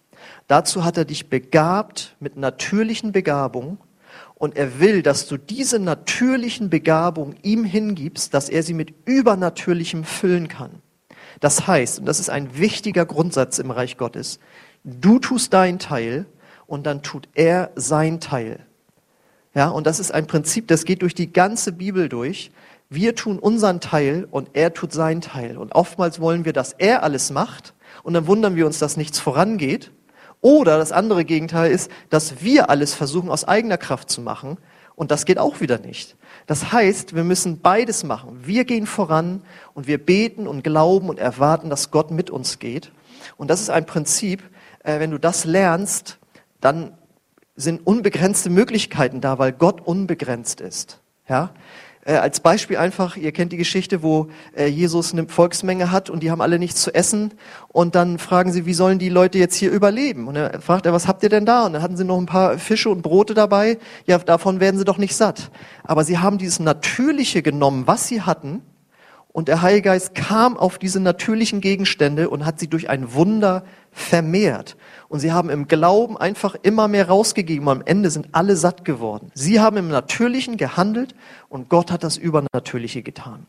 Dazu 0.48 0.84
hat 0.84 0.98
er 0.98 1.06
dich 1.06 1.30
begabt 1.30 2.14
mit 2.20 2.36
natürlichen 2.36 3.12
Begabungen 3.12 3.78
und 4.34 4.54
er 4.54 4.78
will, 4.80 5.02
dass 5.02 5.26
du 5.28 5.38
diese 5.38 5.78
natürlichen 5.78 6.68
Begabungen 6.68 7.36
ihm 7.42 7.64
hingibst, 7.64 8.34
dass 8.34 8.50
er 8.50 8.62
sie 8.62 8.74
mit 8.74 8.92
übernatürlichem 9.06 10.04
füllen 10.04 10.48
kann. 10.48 10.82
Das 11.40 11.66
heißt, 11.66 12.00
und 12.00 12.04
das 12.04 12.20
ist 12.20 12.28
ein 12.28 12.58
wichtiger 12.58 13.06
Grundsatz 13.06 13.58
im 13.58 13.70
Reich 13.70 13.96
Gottes, 13.96 14.40
du 14.84 15.18
tust 15.18 15.54
deinen 15.54 15.78
Teil 15.78 16.26
und 16.66 16.84
dann 16.84 17.02
tut 17.02 17.30
er 17.34 17.70
sein 17.76 18.20
Teil. 18.20 18.66
Ja, 19.54 19.68
und 19.68 19.86
das 19.86 20.00
ist 20.00 20.12
ein 20.12 20.26
Prinzip, 20.26 20.68
das 20.68 20.84
geht 20.84 21.02
durch 21.02 21.14
die 21.14 21.32
ganze 21.32 21.72
Bibel 21.72 22.08
durch. 22.08 22.50
Wir 22.90 23.14
tun 23.14 23.38
unseren 23.38 23.80
Teil 23.80 24.26
und 24.30 24.50
er 24.52 24.74
tut 24.74 24.92
seinen 24.92 25.20
Teil. 25.20 25.56
Und 25.56 25.74
oftmals 25.74 26.20
wollen 26.20 26.44
wir, 26.44 26.52
dass 26.52 26.72
er 26.72 27.02
alles 27.02 27.30
macht 27.30 27.72
und 28.02 28.14
dann 28.14 28.26
wundern 28.26 28.56
wir 28.56 28.66
uns, 28.66 28.78
dass 28.78 28.96
nichts 28.96 29.20
vorangeht. 29.20 29.92
Oder 30.40 30.76
das 30.76 30.92
andere 30.92 31.24
Gegenteil 31.24 31.70
ist, 31.70 31.90
dass 32.10 32.42
wir 32.42 32.68
alles 32.68 32.94
versuchen 32.94 33.30
aus 33.30 33.44
eigener 33.44 33.78
Kraft 33.78 34.10
zu 34.10 34.20
machen 34.20 34.58
und 34.96 35.10
das 35.10 35.24
geht 35.24 35.38
auch 35.38 35.60
wieder 35.60 35.78
nicht. 35.78 36.16
Das 36.46 36.72
heißt, 36.72 37.14
wir 37.14 37.24
müssen 37.24 37.60
beides 37.60 38.04
machen. 38.04 38.40
Wir 38.44 38.64
gehen 38.64 38.86
voran 38.86 39.42
und 39.72 39.86
wir 39.86 39.98
beten 39.98 40.46
und 40.46 40.62
glauben 40.62 41.08
und 41.08 41.18
erwarten, 41.18 41.70
dass 41.70 41.90
Gott 41.90 42.10
mit 42.10 42.30
uns 42.30 42.58
geht. 42.58 42.92
Und 43.36 43.48
das 43.50 43.60
ist 43.60 43.70
ein 43.70 43.86
Prinzip, 43.86 44.42
äh, 44.82 45.00
wenn 45.00 45.10
du 45.10 45.18
das 45.18 45.44
lernst, 45.44 46.18
dann 46.60 46.92
sind 47.56 47.86
unbegrenzte 47.86 48.50
Möglichkeiten 48.50 49.20
da, 49.20 49.38
weil 49.38 49.52
Gott 49.52 49.80
unbegrenzt 49.80 50.60
ist. 50.60 51.00
Ja? 51.28 51.50
Äh, 52.04 52.14
als 52.16 52.40
Beispiel 52.40 52.76
einfach, 52.76 53.16
ihr 53.16 53.32
kennt 53.32 53.52
die 53.52 53.56
Geschichte, 53.56 54.02
wo 54.02 54.28
äh, 54.56 54.66
Jesus 54.66 55.12
eine 55.12 55.26
Volksmenge 55.28 55.90
hat 55.90 56.10
und 56.10 56.22
die 56.22 56.30
haben 56.30 56.40
alle 56.40 56.58
nichts 56.58 56.82
zu 56.82 56.94
essen 56.94 57.32
und 57.68 57.94
dann 57.94 58.18
fragen 58.18 58.52
sie, 58.52 58.66
wie 58.66 58.74
sollen 58.74 58.98
die 58.98 59.08
Leute 59.08 59.38
jetzt 59.38 59.56
hier 59.56 59.70
überleben? 59.70 60.28
Und 60.28 60.34
dann 60.34 60.60
fragt 60.60 60.84
er, 60.86 60.92
was 60.92 61.08
habt 61.08 61.22
ihr 61.22 61.30
denn 61.30 61.46
da? 61.46 61.64
Und 61.64 61.72
dann 61.72 61.82
hatten 61.82 61.96
sie 61.96 62.04
noch 62.04 62.18
ein 62.18 62.26
paar 62.26 62.58
Fische 62.58 62.90
und 62.90 63.02
Brote 63.02 63.34
dabei. 63.34 63.78
Ja, 64.06 64.18
davon 64.18 64.60
werden 64.60 64.76
sie 64.78 64.84
doch 64.84 64.98
nicht 64.98 65.16
satt. 65.16 65.50
Aber 65.82 66.04
sie 66.04 66.18
haben 66.18 66.38
dieses 66.38 66.60
Natürliche 66.60 67.42
genommen, 67.42 67.86
was 67.86 68.08
sie 68.08 68.22
hatten 68.22 68.62
und 69.34 69.48
der 69.48 69.62
Heilige 69.62 69.88
Geist 69.88 70.14
kam 70.14 70.56
auf 70.56 70.78
diese 70.78 71.00
natürlichen 71.00 71.60
Gegenstände 71.60 72.30
und 72.30 72.46
hat 72.46 72.60
sie 72.60 72.68
durch 72.68 72.88
ein 72.88 73.14
Wunder 73.14 73.64
vermehrt. 73.90 74.76
Und 75.14 75.20
sie 75.20 75.30
haben 75.30 75.48
im 75.48 75.68
Glauben 75.68 76.16
einfach 76.16 76.56
immer 76.62 76.88
mehr 76.88 77.06
rausgegeben. 77.06 77.68
Am 77.68 77.82
Ende 77.84 78.10
sind 78.10 78.30
alle 78.32 78.56
satt 78.56 78.84
geworden. 78.84 79.30
Sie 79.32 79.60
haben 79.60 79.76
im 79.76 79.86
Natürlichen 79.86 80.56
gehandelt 80.56 81.14
und 81.48 81.68
Gott 81.68 81.92
hat 81.92 82.02
das 82.02 82.16
Übernatürliche 82.16 83.04
getan. 83.04 83.46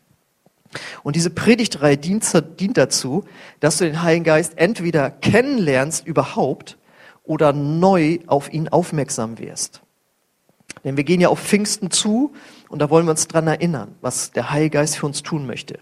Und 1.02 1.16
diese 1.16 1.30
Predigtreihe 1.30 1.96
dient, 1.96 2.24
dient 2.60 2.76
dazu, 2.76 3.24
dass 3.58 3.78
du 3.78 3.84
den 3.84 4.02
Heiligen 4.02 4.22
Geist 4.22 4.52
entweder 4.58 5.10
kennenlernst 5.10 6.06
überhaupt 6.06 6.78
oder 7.24 7.52
neu 7.52 8.20
auf 8.28 8.52
ihn 8.52 8.68
aufmerksam 8.68 9.40
wirst. 9.40 9.82
Denn 10.84 10.96
wir 10.96 11.02
gehen 11.02 11.20
ja 11.20 11.30
auf 11.30 11.40
Pfingsten 11.40 11.90
zu 11.90 12.32
und 12.68 12.78
da 12.78 12.90
wollen 12.90 13.06
wir 13.06 13.10
uns 13.10 13.26
dran 13.26 13.48
erinnern, 13.48 13.96
was 14.02 14.30
der 14.30 14.50
Heilige 14.50 14.78
Geist 14.78 14.98
für 14.98 15.06
uns 15.06 15.24
tun 15.24 15.48
möchte. 15.48 15.80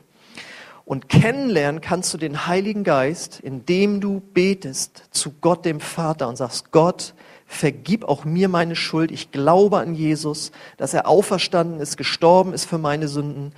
Und 0.84 1.08
kennenlernen 1.08 1.80
kannst 1.80 2.12
du 2.12 2.18
den 2.18 2.46
Heiligen 2.46 2.84
Geist, 2.84 3.40
indem 3.40 4.00
du 4.00 4.20
betest 4.20 5.04
zu 5.10 5.32
Gott 5.40 5.64
dem 5.64 5.80
Vater 5.80 6.28
und 6.28 6.36
sagst, 6.36 6.72
Gott, 6.72 7.14
vergib 7.46 8.04
auch 8.04 8.24
mir 8.24 8.48
meine 8.48 8.76
Schuld. 8.76 9.10
Ich 9.10 9.30
glaube 9.30 9.78
an 9.78 9.94
Jesus, 9.94 10.52
dass 10.76 10.92
er 10.92 11.08
auferstanden 11.08 11.80
ist, 11.80 11.96
gestorben 11.96 12.52
ist 12.52 12.66
für 12.66 12.78
meine 12.78 13.08
Sünden. 13.08 13.52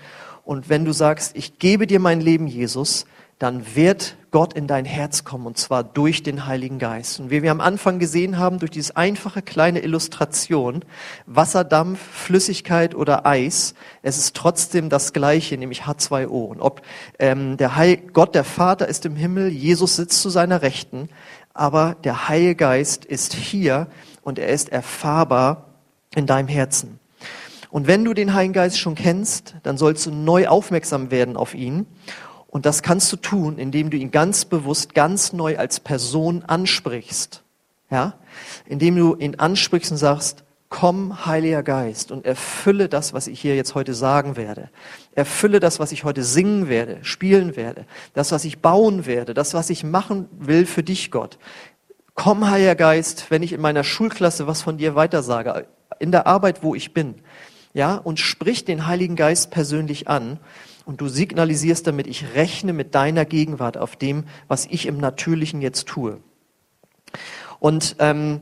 Und 0.45 0.69
wenn 0.69 0.85
du 0.85 0.93
sagst, 0.93 1.37
ich 1.37 1.59
gebe 1.59 1.89
dir 1.89 1.99
mein 1.99 2.21
Leben, 2.21 2.47
Jesus, 2.47 3.07
dann 3.39 3.77
wird 3.77 4.17
Gott 4.31 4.55
in 4.55 4.67
dein 4.67 4.85
Herz 4.87 5.25
kommen 5.25 5.47
und 5.47 5.59
zwar 5.59 5.85
durch 5.85 6.23
den 6.23 6.47
Heiligen 6.47 6.79
Geist. 6.79 7.21
Und 7.21 7.31
wie 7.31 7.43
wir 7.43 7.51
am 7.51 7.61
Anfang 7.61 7.99
gesehen 7.99 8.39
haben, 8.39 8.59
durch 8.59 8.71
diese 8.71 8.97
einfache 8.97 9.43
kleine 9.43 9.81
Illustration, 9.81 10.85
Wasserdampf, 11.27 11.99
Flüssigkeit 12.01 12.95
oder 12.95 13.27
Eis, 13.27 13.75
es 14.03 14.17
ist 14.17 14.35
trotzdem 14.35 14.89
das 14.89 15.13
Gleiche, 15.13 15.59
nämlich 15.59 15.83
H2O. 15.83 16.47
Und 16.47 16.61
ob 16.61 16.83
ähm, 17.19 17.59
der 17.59 17.77
Heil 17.77 17.99
Gott, 17.99 18.35
der 18.35 18.45
Vater 18.45 18.89
ist 18.89 19.05
im 19.05 19.17
Himmel, 19.17 19.49
Jesus 19.49 19.97
sitzt 19.97 20.23
zu 20.23 20.31
seiner 20.31 20.63
Rechten, 20.63 21.09
aber 21.53 21.97
der 22.05 22.29
Heilige 22.29 22.57
Geist 22.57 23.05
ist 23.05 23.35
hier 23.35 23.87
und 24.23 24.39
er 24.39 24.49
ist 24.49 24.71
erfahrbar 24.71 25.67
in 26.15 26.27
deinem 26.27 26.49
Herzen. 26.49 27.01
Und 27.71 27.87
wenn 27.87 28.05
du 28.05 28.15
den 28.15 28.33
Heiligen 28.33 28.55
Geist 28.55 28.79
schon 28.79 28.95
kennst, 28.95 29.57
dann 29.63 29.77
sollst 29.77 30.07
du 30.07 30.11
neu 30.11 30.49
aufmerksam 30.49 31.11
werden 31.11 31.37
auf 31.37 31.55
ihn 31.55 31.87
und 32.57 32.65
das 32.65 32.83
kannst 32.83 33.13
du 33.13 33.17
tun, 33.17 33.59
indem 33.59 33.91
du 33.91 33.99
ihn 33.99 34.11
ganz 34.11 34.47
bewusst, 34.47 34.95
ganz 34.95 35.35
neu 35.35 35.59
als 35.59 35.79
Person 35.79 36.43
ansprichst. 36.43 37.43
Ja? 37.91 38.15
Indem 38.65 38.97
du 38.97 39.15
ihn 39.15 39.35
ansprichst 39.35 39.91
und 39.91 39.99
sagst, 39.99 40.43
komm, 40.71 41.27
Heiliger 41.27 41.63
Geist, 41.63 42.11
und 42.11 42.25
erfülle 42.25 42.89
das, 42.89 43.13
was 43.13 43.27
ich 43.27 43.43
hier 43.43 43.57
jetzt 43.57 43.75
heute 43.75 43.93
sagen 43.93 44.39
werde. 44.39 44.71
Erfülle 45.15 45.61
das, 45.61 45.81
was 45.81 45.93
ich 45.93 46.05
heute 46.05 46.25
singen 46.25 46.71
werde, 46.71 46.97
spielen 47.03 47.57
werde, 47.57 47.85
das, 48.15 48.33
was 48.33 48.47
ich 48.47 48.61
bauen 48.61 49.05
werde, 49.05 49.35
das, 49.35 49.53
was 49.53 49.69
ich 49.69 49.85
machen 49.85 50.27
will 50.33 50.65
für 50.65 50.83
dich, 50.83 51.11
Gott. 51.11 51.37
Komm, 52.15 52.49
Heiliger 52.49 52.75
Geist, 52.75 53.27
wenn 53.29 53.43
ich 53.43 53.53
in 53.53 53.61
meiner 53.61 53.85
Schulklasse 53.85 54.47
was 54.47 54.63
von 54.63 54.79
dir 54.79 54.95
weitersage, 54.95 55.67
in 55.99 56.11
der 56.11 56.27
Arbeit, 56.27 56.63
wo 56.63 56.75
ich 56.75 56.95
bin, 56.95 57.17
ja, 57.75 57.97
und 57.97 58.19
sprich 58.19 58.65
den 58.65 58.87
Heiligen 58.87 59.15
Geist 59.15 59.51
persönlich 59.51 60.09
an 60.09 60.39
und 60.87 61.01
du 61.01 61.09
signalisierst 61.09 61.87
damit, 61.87 62.07
ich 62.07 62.35
rechne 62.35 62.73
mit 62.73 62.95
deiner 62.95 63.25
Gegenwart 63.25 63.77
auf 63.77 63.97
dem, 63.97 64.25
was 64.49 64.67
ich 64.67 64.87
im 64.87 64.99
Natürlichen 64.99 65.61
jetzt 65.61 65.89
tue. 65.89 66.21
Und 67.59 67.97
ähm, 67.99 68.41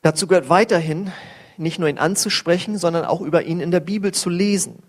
dazu 0.00 0.26
gehört 0.26 0.48
weiterhin, 0.48 1.12
nicht 1.58 1.78
nur 1.78 1.90
ihn 1.90 1.98
anzusprechen, 1.98 2.78
sondern 2.78 3.04
auch 3.04 3.20
über 3.20 3.44
ihn 3.44 3.60
in 3.60 3.70
der 3.70 3.80
Bibel 3.80 4.12
zu 4.12 4.30
lesen. 4.30 4.82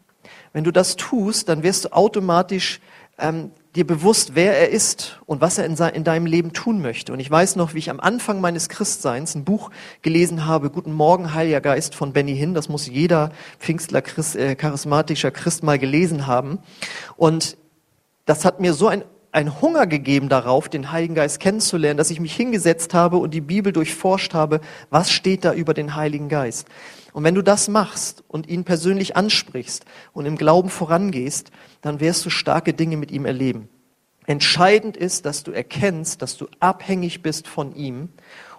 Wenn 0.53 0.63
du 0.63 0.71
das 0.71 0.95
tust, 0.95 1.49
dann 1.49 1.63
wirst 1.63 1.85
du 1.85 1.93
automatisch 1.93 2.79
ähm, 3.19 3.51
dir 3.75 3.87
bewusst, 3.87 4.35
wer 4.35 4.57
er 4.57 4.69
ist 4.69 5.19
und 5.25 5.41
was 5.41 5.57
er 5.57 5.65
in, 5.65 5.75
in, 5.95 6.03
deinem 6.03 6.27
Leben 6.27 6.53
tun 6.53 6.81
möchte. 6.81 7.11
Und 7.11 7.19
ich 7.19 7.29
weiß 7.29 7.55
noch, 7.55 7.73
wie 7.73 7.79
ich 7.79 7.89
am 7.89 7.99
Anfang 7.99 8.39
meines 8.39 8.69
Christseins 8.69 9.33
ein 9.33 9.45
Buch 9.45 9.71
gelesen 10.03 10.45
habe, 10.45 10.69
Guten 10.69 10.93
Morgen, 10.93 11.33
Heiliger 11.33 11.61
Geist 11.61 11.95
von 11.95 12.13
Benny 12.13 12.35
Hinn. 12.35 12.53
Das 12.53 12.69
muss 12.69 12.85
jeder 12.87 13.31
Pfingstler, 13.59 14.03
Christ, 14.03 14.35
äh, 14.35 14.55
charismatischer 14.55 15.31
Christ 15.31 15.63
mal 15.63 15.79
gelesen 15.79 16.27
haben. 16.27 16.59
Und 17.17 17.57
das 18.25 18.45
hat 18.45 18.59
mir 18.59 18.73
so 18.73 18.87
ein, 18.87 19.03
ein 19.31 19.59
Hunger 19.59 19.87
gegeben 19.87 20.29
darauf, 20.29 20.69
den 20.69 20.91
Heiligen 20.91 21.15
Geist 21.15 21.39
kennenzulernen, 21.39 21.97
dass 21.97 22.11
ich 22.11 22.19
mich 22.19 22.35
hingesetzt 22.35 22.93
habe 22.93 23.17
und 23.17 23.33
die 23.33 23.41
Bibel 23.41 23.73
durchforscht 23.73 24.35
habe, 24.35 24.61
was 24.91 25.09
steht 25.11 25.43
da 25.45 25.53
über 25.53 25.73
den 25.73 25.95
Heiligen 25.95 26.29
Geist. 26.29 26.67
Und 27.13 27.23
wenn 27.23 27.35
du 27.35 27.43
das 27.43 27.67
machst 27.67 28.23
und 28.27 28.49
ihn 28.49 28.63
persönlich 28.63 29.15
ansprichst 29.15 29.85
und 30.13 30.25
im 30.25 30.35
Glauben 30.35 30.69
vorangehst, 30.69 31.51
dann 31.81 31.99
wirst 31.99 32.25
du 32.25 32.29
starke 32.29 32.73
Dinge 32.73 32.97
mit 32.97 33.11
ihm 33.11 33.25
erleben. 33.25 33.69
Entscheidend 34.25 34.97
ist, 34.97 35.25
dass 35.25 35.43
du 35.43 35.51
erkennst, 35.51 36.21
dass 36.21 36.37
du 36.37 36.47
abhängig 36.59 37.21
bist 37.21 37.47
von 37.47 37.75
ihm. 37.75 38.09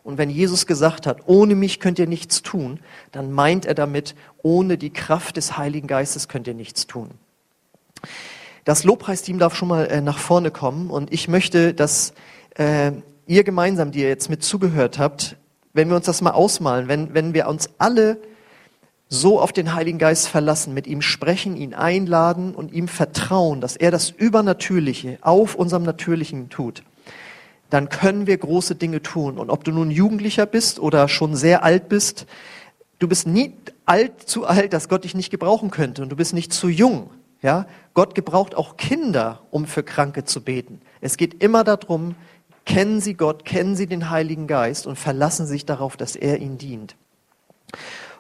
Und 0.03 0.19
wenn 0.19 0.31
Jesus 0.31 0.67
gesagt 0.67 1.07
hat, 1.07 1.23
ohne 1.27 1.55
mich 1.55 1.81
könnt 1.81 1.99
ihr 1.99 2.07
nichts 2.07 2.43
tun, 2.43 2.81
dann 3.13 3.33
meint 3.33 3.65
er 3.65 3.75
damit, 3.75 4.15
ohne 4.43 4.77
die 4.77 4.91
Kraft 4.91 5.37
des 5.37 5.57
Heiligen 5.57 5.87
Geistes 5.87 6.29
könnt 6.29 6.47
ihr 6.47 6.55
nichts 6.55 6.87
tun. 6.87 7.11
Das 8.65 8.85
Lobpreisteam 8.85 9.39
darf 9.39 9.57
schon 9.57 9.69
mal 9.69 9.87
äh, 9.87 10.01
nach 10.01 10.19
vorne 10.19 10.51
kommen 10.51 10.91
und 10.91 11.13
ich 11.13 11.29
möchte, 11.29 11.75
dass 11.75 12.13
äh, 12.57 12.93
ihr 13.27 13.45
gemeinsam, 13.45 13.91
die 13.91 14.01
ihr 14.01 14.09
jetzt 14.09 14.29
mit 14.29 14.43
zugehört 14.43 14.99
habt, 14.99 15.37
wenn 15.73 15.89
wir 15.89 15.97
uns 15.97 16.07
das 16.07 16.21
mal 16.21 16.31
ausmalen, 16.31 16.89
wenn, 16.89 17.15
wenn 17.15 17.35
wir 17.35 17.49
uns 17.49 17.71
alle 17.79 18.19
so 19.15 19.41
auf 19.41 19.53
den 19.53 19.75
Heiligen 19.75 19.99
Geist 19.99 20.29
verlassen, 20.29 20.75
mit 20.75 20.87
ihm 20.87 21.01
sprechen, 21.01 21.57
ihn 21.57 21.75
einladen 21.75 22.55
und 22.55 22.73
ihm 22.73 22.89
vertrauen, 22.89 23.61
dass 23.61 23.77
er 23.77 23.91
das 23.91 24.11
Übernatürliche 24.11 25.19
auf 25.23 25.55
unserem 25.55 25.85
Natürlichen 25.85 26.51
tut, 26.51 26.83
dann 27.71 27.89
können 27.89 28.27
wir 28.27 28.37
große 28.37 28.75
Dinge 28.75 29.03
tun. 29.03 29.39
Und 29.39 29.51
ob 29.51 29.65
du 29.65 29.73
nun 29.73 29.91
Jugendlicher 29.91 30.47
bist 30.47 30.79
oder 30.79 31.09
schon 31.09 31.35
sehr 31.35 31.65
alt 31.65 31.89
bist, 31.89 32.27
du 32.99 33.09
bist 33.09 33.27
nie 33.27 33.55
alt, 33.87 34.29
zu 34.29 34.47
alt, 34.47 34.73
dass 34.73 34.89
Gott 34.89 35.05
dich 35.05 35.15
nicht 35.15 35.31
gebrauchen 35.31 35.71
könnte 35.71 36.03
und 36.03 36.11
du 36.11 36.17
bist 36.17 36.35
nicht 36.35 36.53
zu 36.53 36.69
jung. 36.69 37.11
Ja, 37.43 37.67
Gott 37.93 38.15
gebraucht 38.15 38.55
auch 38.55 38.79
Kinder, 38.79 39.43
um 39.51 39.67
für 39.67 39.83
Kranke 39.83 40.25
zu 40.25 40.43
beten. 40.43 40.81
Es 41.01 41.19
geht 41.19 41.43
immer 41.43 41.63
darum, 41.63 42.15
kennen 42.65 43.01
sie 43.01 43.15
Gott, 43.15 43.45
kennen 43.45 43.77
sie 43.77 43.87
den 43.87 44.09
Heiligen 44.09 44.47
Geist 44.47 44.87
und 44.87 44.97
verlassen 44.97 45.47
sich 45.47 45.67
darauf, 45.67 45.99
dass 45.99 46.17
er 46.17 46.39
ihnen 46.39 46.57
dient. 46.57 46.97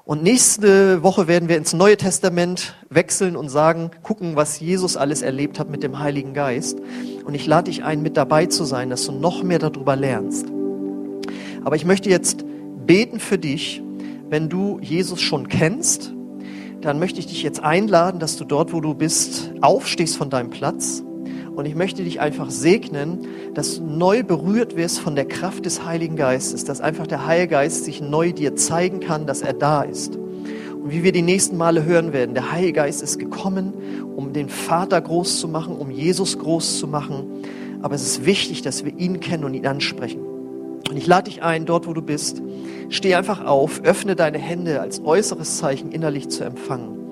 Und 0.07 0.23
nächste 0.23 1.03
Woche 1.03 1.29
werden 1.29 1.49
wir 1.49 1.57
ins 1.57 1.73
Neue 1.73 1.97
Testament 1.97 2.75
wechseln 2.90 3.37
und 3.37 3.49
sagen, 3.49 3.90
gucken, 4.03 4.37
was 4.37 4.61
Jesus 4.61 4.99
alles 4.99 5.23
erlebt 5.23 5.59
hat 5.59 5.71
mit 5.71 5.83
dem 5.83 5.99
Heiligen 5.99 6.35
Geist. 6.35 6.79
Und 7.25 7.35
ich 7.35 7.47
lade 7.47 7.71
dich 7.71 7.85
ein, 7.85 8.03
mit 8.03 8.19
dabei 8.19 8.45
zu 8.45 8.64
sein, 8.64 8.90
dass 8.90 9.07
du 9.07 9.12
noch 9.12 9.43
mehr 9.43 9.59
darüber 9.59 9.97
lernst. 9.97 10.45
Aber 11.64 11.77
ich 11.77 11.87
möchte 11.87 12.11
jetzt 12.11 12.45
beten 12.87 13.19
für 13.19 13.38
dich, 13.38 13.83
wenn 14.29 14.51
du 14.51 14.79
Jesus 14.83 15.23
schon 15.23 15.49
kennst, 15.49 16.12
dann 16.83 16.99
möchte 16.99 17.19
ich 17.19 17.27
dich 17.27 17.43
jetzt 17.43 17.61
einladen, 17.61 18.21
dass 18.21 18.37
du 18.37 18.45
dort, 18.45 18.75
wo 18.75 18.83
du 18.83 18.93
bist, 18.93 19.53
aufstehst 19.62 20.19
von 20.19 20.29
deinem 20.29 20.51
Platz. 20.51 21.03
Und 21.55 21.67
ich 21.67 21.75
möchte 21.75 22.03
dich 22.03 22.21
einfach 22.21 22.51
segnen, 22.51 23.27
dass 23.55 23.77
du 23.77 23.85
neu 23.85 24.25
berührt 24.25 24.77
wirst 24.77 24.99
von 24.99 25.14
der 25.14 25.27
Kraft 25.27 25.67
des 25.67 25.85
Heiligen 25.85 26.17
Geistes, 26.17 26.64
dass 26.64 26.81
einfach 26.81 27.07
der 27.07 27.27
Heilige 27.27 27.53
Geist 27.53 27.85
sich 27.85 28.01
neu 28.01 28.33
dir 28.33 28.57
zeigen 28.57 29.01
kann, 29.01 29.27
dass 29.27 29.43
er 29.43 29.53
da 29.53 29.83
ist. 29.83 30.17
Und 30.17 30.90
wie 30.90 31.05
wir 31.05 31.12
die 31.12 31.23
nächsten 31.23 31.57
Male 31.57 31.85
hören 31.85 32.12
werden, 32.12 32.35
der 32.35 32.51
Heilige 32.51 32.75
Geist 32.75 33.03
ist 33.03 33.19
gekommen, 33.19 33.73
um 34.17 34.33
den 34.33 34.49
Vater 34.49 35.01
groß 35.01 35.38
zu 35.38 35.49
machen, 35.49 35.77
um 35.77 35.90
Jesus 35.90 36.38
groß 36.38 36.79
zu 36.79 36.88
machen. 36.88 37.45
Aber 37.83 37.95
es 37.95 38.03
ist 38.03 38.27
wichtig, 38.27 38.62
dass 38.62 38.85
wir 38.85 38.99
ihn 38.99 39.21
kennen 39.21 39.45
und 39.45 39.55
ihn 39.55 39.67
ansprechen. 39.67 40.21
Und 40.90 40.97
ich 40.97 41.07
lade 41.07 41.31
dich 41.31 41.43
ein, 41.43 41.67
dort 41.67 41.87
wo 41.87 41.93
du 41.93 42.03
bist, 42.03 42.43
steh 42.88 43.14
einfach 43.14 43.45
auf, 43.45 43.83
öffne 43.85 44.17
deine 44.17 44.38
Hände 44.38 44.81
als 44.81 45.03
äußeres 45.03 45.59
Zeichen 45.59 45.93
innerlich 45.93 46.29
zu 46.29 46.45
empfangen. 46.45 47.04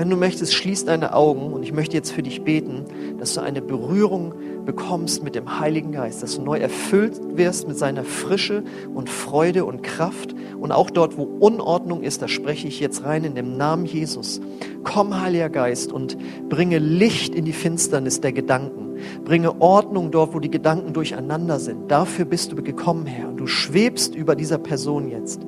Wenn 0.00 0.08
du 0.08 0.16
möchtest, 0.16 0.54
schließ 0.54 0.86
deine 0.86 1.12
Augen 1.12 1.52
und 1.52 1.62
ich 1.62 1.74
möchte 1.74 1.94
jetzt 1.94 2.10
für 2.10 2.22
dich 2.22 2.42
beten, 2.42 2.86
dass 3.18 3.34
du 3.34 3.42
eine 3.42 3.60
Berührung 3.60 4.32
bekommst 4.64 5.22
mit 5.22 5.34
dem 5.34 5.60
Heiligen 5.60 5.92
Geist, 5.92 6.22
dass 6.22 6.36
du 6.36 6.42
neu 6.42 6.56
erfüllt 6.56 7.20
wirst 7.36 7.68
mit 7.68 7.76
seiner 7.76 8.02
Frische 8.04 8.64
und 8.94 9.10
Freude 9.10 9.66
und 9.66 9.82
Kraft. 9.82 10.34
Und 10.58 10.72
auch 10.72 10.88
dort, 10.88 11.18
wo 11.18 11.24
Unordnung 11.24 12.02
ist, 12.02 12.22
da 12.22 12.28
spreche 12.28 12.66
ich 12.66 12.80
jetzt 12.80 13.04
rein 13.04 13.24
in 13.24 13.34
dem 13.34 13.58
Namen 13.58 13.84
Jesus. 13.84 14.40
Komm, 14.84 15.20
Heiliger 15.20 15.50
Geist, 15.50 15.92
und 15.92 16.16
bringe 16.48 16.78
Licht 16.78 17.34
in 17.34 17.44
die 17.44 17.52
Finsternis 17.52 18.22
der 18.22 18.32
Gedanken. 18.32 18.96
Bringe 19.26 19.60
Ordnung 19.60 20.10
dort, 20.10 20.32
wo 20.32 20.40
die 20.40 20.50
Gedanken 20.50 20.94
durcheinander 20.94 21.58
sind. 21.58 21.90
Dafür 21.90 22.24
bist 22.24 22.52
du 22.52 22.56
gekommen, 22.56 23.04
Herr. 23.04 23.28
Und 23.28 23.36
du 23.36 23.46
schwebst 23.46 24.14
über 24.14 24.34
dieser 24.34 24.56
Person 24.56 25.10
jetzt. 25.10 25.42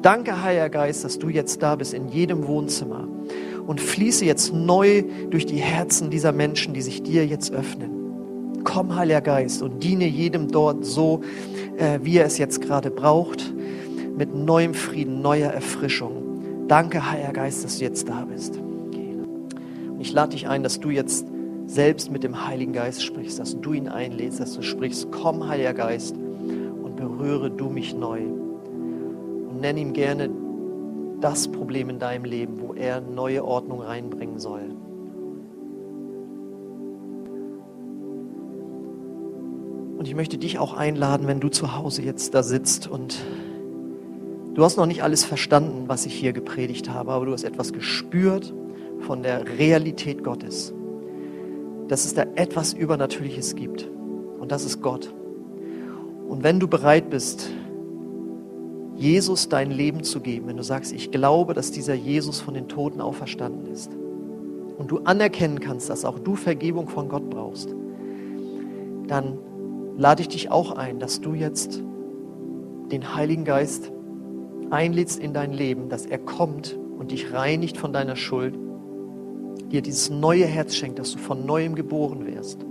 Danke, 0.00 0.44
Heiliger 0.44 0.68
Geist, 0.68 1.02
dass 1.02 1.18
du 1.18 1.28
jetzt 1.28 1.60
da 1.60 1.74
bist 1.74 1.92
in 1.92 2.06
jedem 2.06 2.46
Wohnzimmer. 2.46 3.08
Und 3.66 3.80
fließe 3.80 4.24
jetzt 4.24 4.52
neu 4.52 5.02
durch 5.30 5.46
die 5.46 5.56
Herzen 5.56 6.10
dieser 6.10 6.32
Menschen, 6.32 6.72
die 6.72 6.82
sich 6.82 7.02
dir 7.02 7.26
jetzt 7.26 7.52
öffnen. 7.52 8.62
Komm, 8.64 8.94
Heiliger 8.94 9.20
Geist, 9.20 9.62
und 9.62 9.82
diene 9.82 10.06
jedem 10.06 10.48
dort 10.48 10.84
so, 10.84 11.20
äh, 11.76 12.00
wie 12.02 12.18
er 12.18 12.26
es 12.26 12.38
jetzt 12.38 12.60
gerade 12.60 12.90
braucht, 12.90 13.52
mit 14.16 14.34
neuem 14.34 14.74
Frieden, 14.74 15.20
neuer 15.20 15.50
Erfrischung. 15.50 16.66
Danke, 16.68 17.10
Heiliger 17.10 17.32
Geist, 17.32 17.64
dass 17.64 17.78
du 17.78 17.84
jetzt 17.84 18.08
da 18.08 18.24
bist. 18.24 18.56
Und 18.56 20.00
ich 20.00 20.12
lade 20.12 20.32
dich 20.32 20.48
ein, 20.48 20.62
dass 20.62 20.80
du 20.80 20.90
jetzt 20.90 21.26
selbst 21.66 22.10
mit 22.10 22.22
dem 22.22 22.46
Heiligen 22.46 22.72
Geist 22.72 23.02
sprichst, 23.02 23.38
dass 23.38 23.60
du 23.60 23.72
ihn 23.72 23.88
einlädst, 23.88 24.40
dass 24.40 24.54
du 24.54 24.62
sprichst, 24.62 25.10
komm 25.10 25.48
Heiliger 25.48 25.74
Geist 25.74 26.14
und 26.16 26.96
berühre 26.96 27.50
du 27.50 27.68
mich 27.68 27.94
neu. 27.94 28.20
Und 28.20 29.60
nenn 29.60 29.76
ihm 29.76 29.92
gerne 29.92 30.30
das 31.26 31.48
Problem 31.48 31.90
in 31.90 31.98
deinem 31.98 32.24
Leben, 32.24 32.60
wo 32.60 32.74
er 32.74 33.00
neue 33.00 33.44
Ordnung 33.44 33.80
reinbringen 33.80 34.38
soll. 34.38 34.62
Und 39.98 40.06
ich 40.06 40.14
möchte 40.14 40.38
dich 40.38 40.58
auch 40.58 40.74
einladen, 40.74 41.26
wenn 41.26 41.40
du 41.40 41.48
zu 41.48 41.76
Hause 41.76 42.02
jetzt 42.02 42.34
da 42.34 42.42
sitzt 42.42 42.86
und 42.86 43.16
du 44.54 44.64
hast 44.64 44.76
noch 44.76 44.86
nicht 44.86 45.02
alles 45.02 45.24
verstanden, 45.24 45.84
was 45.88 46.06
ich 46.06 46.14
hier 46.14 46.32
gepredigt 46.32 46.90
habe, 46.90 47.12
aber 47.12 47.26
du 47.26 47.32
hast 47.32 47.44
etwas 47.44 47.72
gespürt 47.72 48.54
von 49.00 49.22
der 49.22 49.58
Realität 49.58 50.22
Gottes 50.22 50.72
dass 51.88 52.04
es 52.04 52.14
da 52.14 52.24
etwas 52.34 52.72
Übernatürliches 52.72 53.54
gibt. 53.54 53.88
Und 54.38 54.52
das 54.52 54.64
ist 54.64 54.82
Gott. 54.82 55.12
Und 56.28 56.42
wenn 56.42 56.60
du 56.60 56.68
bereit 56.68 57.10
bist, 57.10 57.50
Jesus 58.96 59.48
dein 59.48 59.70
Leben 59.70 60.02
zu 60.02 60.20
geben, 60.20 60.48
wenn 60.48 60.56
du 60.56 60.62
sagst, 60.62 60.92
ich 60.92 61.10
glaube, 61.10 61.54
dass 61.54 61.70
dieser 61.70 61.94
Jesus 61.94 62.40
von 62.40 62.54
den 62.54 62.68
Toten 62.68 63.00
auferstanden 63.00 63.66
ist, 63.72 63.90
und 64.78 64.90
du 64.90 64.98
anerkennen 65.04 65.60
kannst, 65.60 65.88
dass 65.90 66.04
auch 66.04 66.18
du 66.18 66.36
Vergebung 66.36 66.88
von 66.88 67.08
Gott 67.08 67.30
brauchst, 67.30 67.74
dann 69.06 69.38
lade 69.96 70.22
ich 70.22 70.28
dich 70.28 70.50
auch 70.50 70.72
ein, 70.72 70.98
dass 70.98 71.20
du 71.20 71.34
jetzt 71.34 71.82
den 72.90 73.14
Heiligen 73.14 73.44
Geist 73.44 73.90
einlädst 74.70 75.18
in 75.18 75.32
dein 75.32 75.52
Leben, 75.52 75.88
dass 75.88 76.06
er 76.06 76.18
kommt 76.18 76.78
und 76.98 77.10
dich 77.10 77.32
reinigt 77.32 77.76
von 77.76 77.92
deiner 77.92 78.16
Schuld 78.16 78.54
dir 79.70 79.82
dieses 79.82 80.10
neue 80.10 80.44
Herz 80.44 80.76
schenkt, 80.76 80.98
dass 80.98 81.12
du 81.12 81.18
von 81.18 81.46
neuem 81.46 81.74
geboren 81.74 82.26
wirst. 82.26 82.64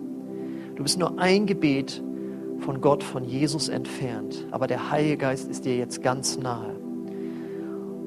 Du 0.76 0.84
bist 0.84 1.00
nur 1.00 1.20
ein 1.20 1.46
Gebet 1.46 2.02
von 2.65 2.82
Gott, 2.82 3.04
von 3.04 3.23
Jesus 3.23 3.69
entfernt, 3.69 4.47
aber 4.49 4.65
der 4.65 4.89
Heilige 4.89 5.17
Geist 5.17 5.49
ist 5.49 5.65
dir 5.65 5.78
jetzt 5.78 6.01
ganz 6.01 6.38
nahe. 6.39 6.75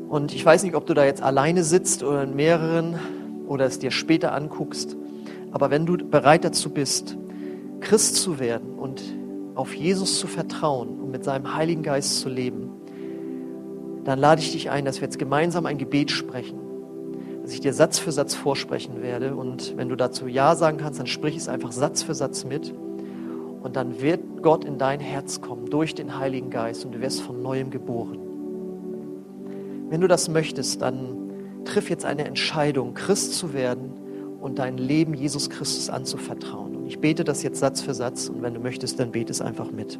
Und 0.08 0.34
ich 0.34 0.44
weiß 0.44 0.64
nicht, 0.64 0.74
ob 0.74 0.84
du 0.84 0.94
da 0.94 1.04
jetzt 1.04 1.22
alleine 1.22 1.62
sitzt 1.62 2.02
oder 2.02 2.24
in 2.24 2.34
mehreren 2.34 2.98
oder 3.46 3.66
es 3.66 3.78
dir 3.78 3.92
später 3.92 4.34
anguckst, 4.34 4.96
aber 5.52 5.70
wenn 5.70 5.86
du 5.86 5.96
bereit 5.96 6.44
dazu 6.44 6.70
bist, 6.70 7.16
Christ 7.80 8.16
zu 8.16 8.40
werden 8.40 8.74
und 8.74 9.00
auf 9.54 9.74
Jesus 9.74 10.18
zu 10.18 10.26
vertrauen 10.26 11.00
und 11.00 11.12
mit 11.12 11.22
seinem 11.22 11.54
Heiligen 11.54 11.84
Geist 11.84 12.18
zu 12.18 12.28
leben, 12.28 12.70
dann 14.02 14.18
lade 14.18 14.40
ich 14.40 14.50
dich 14.50 14.70
ein, 14.70 14.84
dass 14.84 14.96
wir 15.00 15.06
jetzt 15.06 15.18
gemeinsam 15.18 15.66
ein 15.66 15.78
Gebet 15.78 16.10
sprechen 16.10 16.58
dass 17.48 17.54
ich 17.54 17.60
dir 17.62 17.72
Satz 17.72 17.98
für 17.98 18.12
Satz 18.12 18.34
vorsprechen 18.34 19.00
werde. 19.00 19.34
Und 19.34 19.74
wenn 19.78 19.88
du 19.88 19.96
dazu 19.96 20.26
Ja 20.26 20.54
sagen 20.54 20.76
kannst, 20.76 21.00
dann 21.00 21.06
sprich 21.06 21.34
es 21.34 21.48
einfach 21.48 21.72
Satz 21.72 22.02
für 22.02 22.14
Satz 22.14 22.44
mit. 22.44 22.74
Und 23.62 23.76
dann 23.76 24.00
wird 24.00 24.42
Gott 24.42 24.64
in 24.64 24.78
dein 24.78 25.00
Herz 25.00 25.40
kommen 25.40 25.66
durch 25.66 25.94
den 25.94 26.18
Heiligen 26.18 26.50
Geist 26.50 26.84
und 26.84 26.94
du 26.94 27.00
wirst 27.00 27.20
von 27.22 27.42
neuem 27.42 27.70
geboren. 27.70 28.18
Wenn 29.90 30.00
du 30.00 30.08
das 30.08 30.28
möchtest, 30.28 30.82
dann 30.82 31.64
triff 31.64 31.90
jetzt 31.90 32.04
eine 32.04 32.24
Entscheidung, 32.24 32.94
Christ 32.94 33.34
zu 33.34 33.52
werden 33.52 33.92
und 34.40 34.58
dein 34.58 34.78
Leben 34.78 35.14
Jesus 35.14 35.50
Christus 35.50 35.90
anzuvertrauen. 35.90 36.76
Und 36.76 36.86
ich 36.86 37.00
bete 37.00 37.24
das 37.24 37.42
jetzt 37.42 37.58
Satz 37.58 37.80
für 37.80 37.94
Satz 37.94 38.28
und 38.28 38.42
wenn 38.42 38.54
du 38.54 38.60
möchtest, 38.60 39.00
dann 39.00 39.10
bete 39.10 39.32
es 39.32 39.40
einfach 39.40 39.70
mit. 39.70 39.98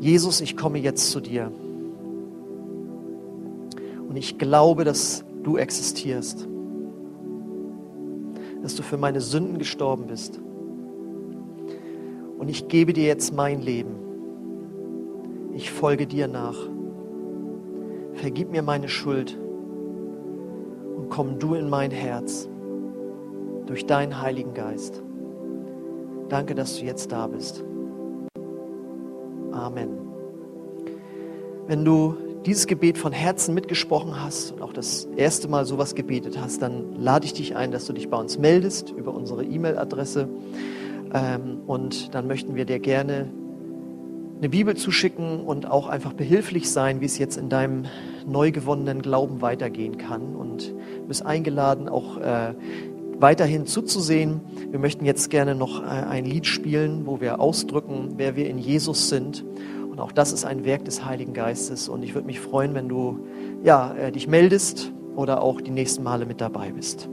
Jesus, 0.00 0.40
ich 0.40 0.56
komme 0.56 0.78
jetzt 0.78 1.10
zu 1.10 1.20
dir. 1.20 1.50
Und 4.08 4.16
ich 4.16 4.38
glaube, 4.38 4.84
dass 4.84 5.24
du 5.42 5.56
existierst, 5.56 6.46
dass 8.62 8.74
du 8.76 8.82
für 8.82 8.96
meine 8.96 9.20
Sünden 9.20 9.58
gestorben 9.58 10.06
bist. 10.06 10.40
Und 12.38 12.48
ich 12.48 12.68
gebe 12.68 12.92
dir 12.92 13.06
jetzt 13.06 13.34
mein 13.34 13.60
Leben. 13.60 13.96
Ich 15.54 15.70
folge 15.70 16.06
dir 16.06 16.28
nach. 16.28 16.56
Vergib 18.14 18.50
mir 18.50 18.62
meine 18.62 18.88
Schuld 18.88 19.36
und 20.96 21.08
komm 21.10 21.38
du 21.38 21.54
in 21.54 21.68
mein 21.68 21.90
Herz 21.90 22.48
durch 23.66 23.86
deinen 23.86 24.20
Heiligen 24.20 24.54
Geist. 24.54 25.02
Danke, 26.28 26.54
dass 26.54 26.78
du 26.78 26.84
jetzt 26.84 27.12
da 27.12 27.26
bist. 27.26 27.64
Amen. 29.52 29.90
Wenn 31.66 31.84
du 31.84 32.16
dieses 32.46 32.66
Gebet 32.66 32.96
von 32.96 33.12
Herzen 33.12 33.54
mitgesprochen 33.54 34.22
hast 34.22 34.52
und 34.52 34.62
auch 34.62 34.72
das 34.72 35.08
erste 35.16 35.48
Mal 35.48 35.66
sowas 35.66 35.94
gebetet 35.94 36.40
hast, 36.40 36.62
dann 36.62 36.96
lade 37.00 37.26
ich 37.26 37.34
dich 37.34 37.56
ein, 37.56 37.72
dass 37.72 37.86
du 37.86 37.92
dich 37.92 38.08
bei 38.08 38.16
uns 38.16 38.38
meldest 38.38 38.90
über 38.90 39.12
unsere 39.12 39.44
E-Mail-Adresse. 39.44 40.28
Ähm, 41.12 41.60
und 41.66 42.14
dann 42.14 42.26
möchten 42.26 42.54
wir 42.54 42.64
dir 42.64 42.78
gerne 42.78 43.28
eine 44.38 44.48
Bibel 44.48 44.76
zuschicken 44.76 45.40
und 45.40 45.68
auch 45.68 45.88
einfach 45.88 46.12
behilflich 46.12 46.70
sein, 46.70 47.00
wie 47.00 47.06
es 47.06 47.18
jetzt 47.18 47.36
in 47.36 47.48
deinem 47.48 47.86
neu 48.26 48.52
gewonnenen 48.52 49.02
Glauben 49.02 49.40
weitergehen 49.42 49.98
kann. 49.98 50.36
Und 50.36 50.68
du 50.68 51.06
bist 51.08 51.26
eingeladen, 51.26 51.88
auch 51.88 52.18
äh, 52.18 52.54
weiterhin 53.18 53.66
zuzusehen. 53.66 54.40
Wir 54.70 54.78
möchten 54.78 55.04
jetzt 55.04 55.30
gerne 55.30 55.54
noch 55.54 55.82
äh, 55.82 55.86
ein 55.86 56.24
Lied 56.24 56.46
spielen, 56.46 57.06
wo 57.06 57.20
wir 57.20 57.40
ausdrücken, 57.40 58.14
wer 58.16 58.36
wir 58.36 58.48
in 58.48 58.58
Jesus 58.58 59.08
sind. 59.08 59.44
Und 59.90 59.98
auch 60.00 60.12
das 60.12 60.32
ist 60.32 60.44
ein 60.44 60.64
Werk 60.64 60.84
des 60.84 61.04
Heiligen 61.04 61.34
Geistes. 61.34 61.88
Und 61.88 62.04
ich 62.04 62.14
würde 62.14 62.26
mich 62.26 62.38
freuen, 62.38 62.74
wenn 62.74 62.88
du 62.88 63.26
ja, 63.64 63.94
äh, 63.94 64.12
dich 64.12 64.28
meldest 64.28 64.92
oder 65.16 65.42
auch 65.42 65.60
die 65.60 65.72
nächsten 65.72 66.04
Male 66.04 66.26
mit 66.26 66.40
dabei 66.40 66.70
bist. 66.70 67.08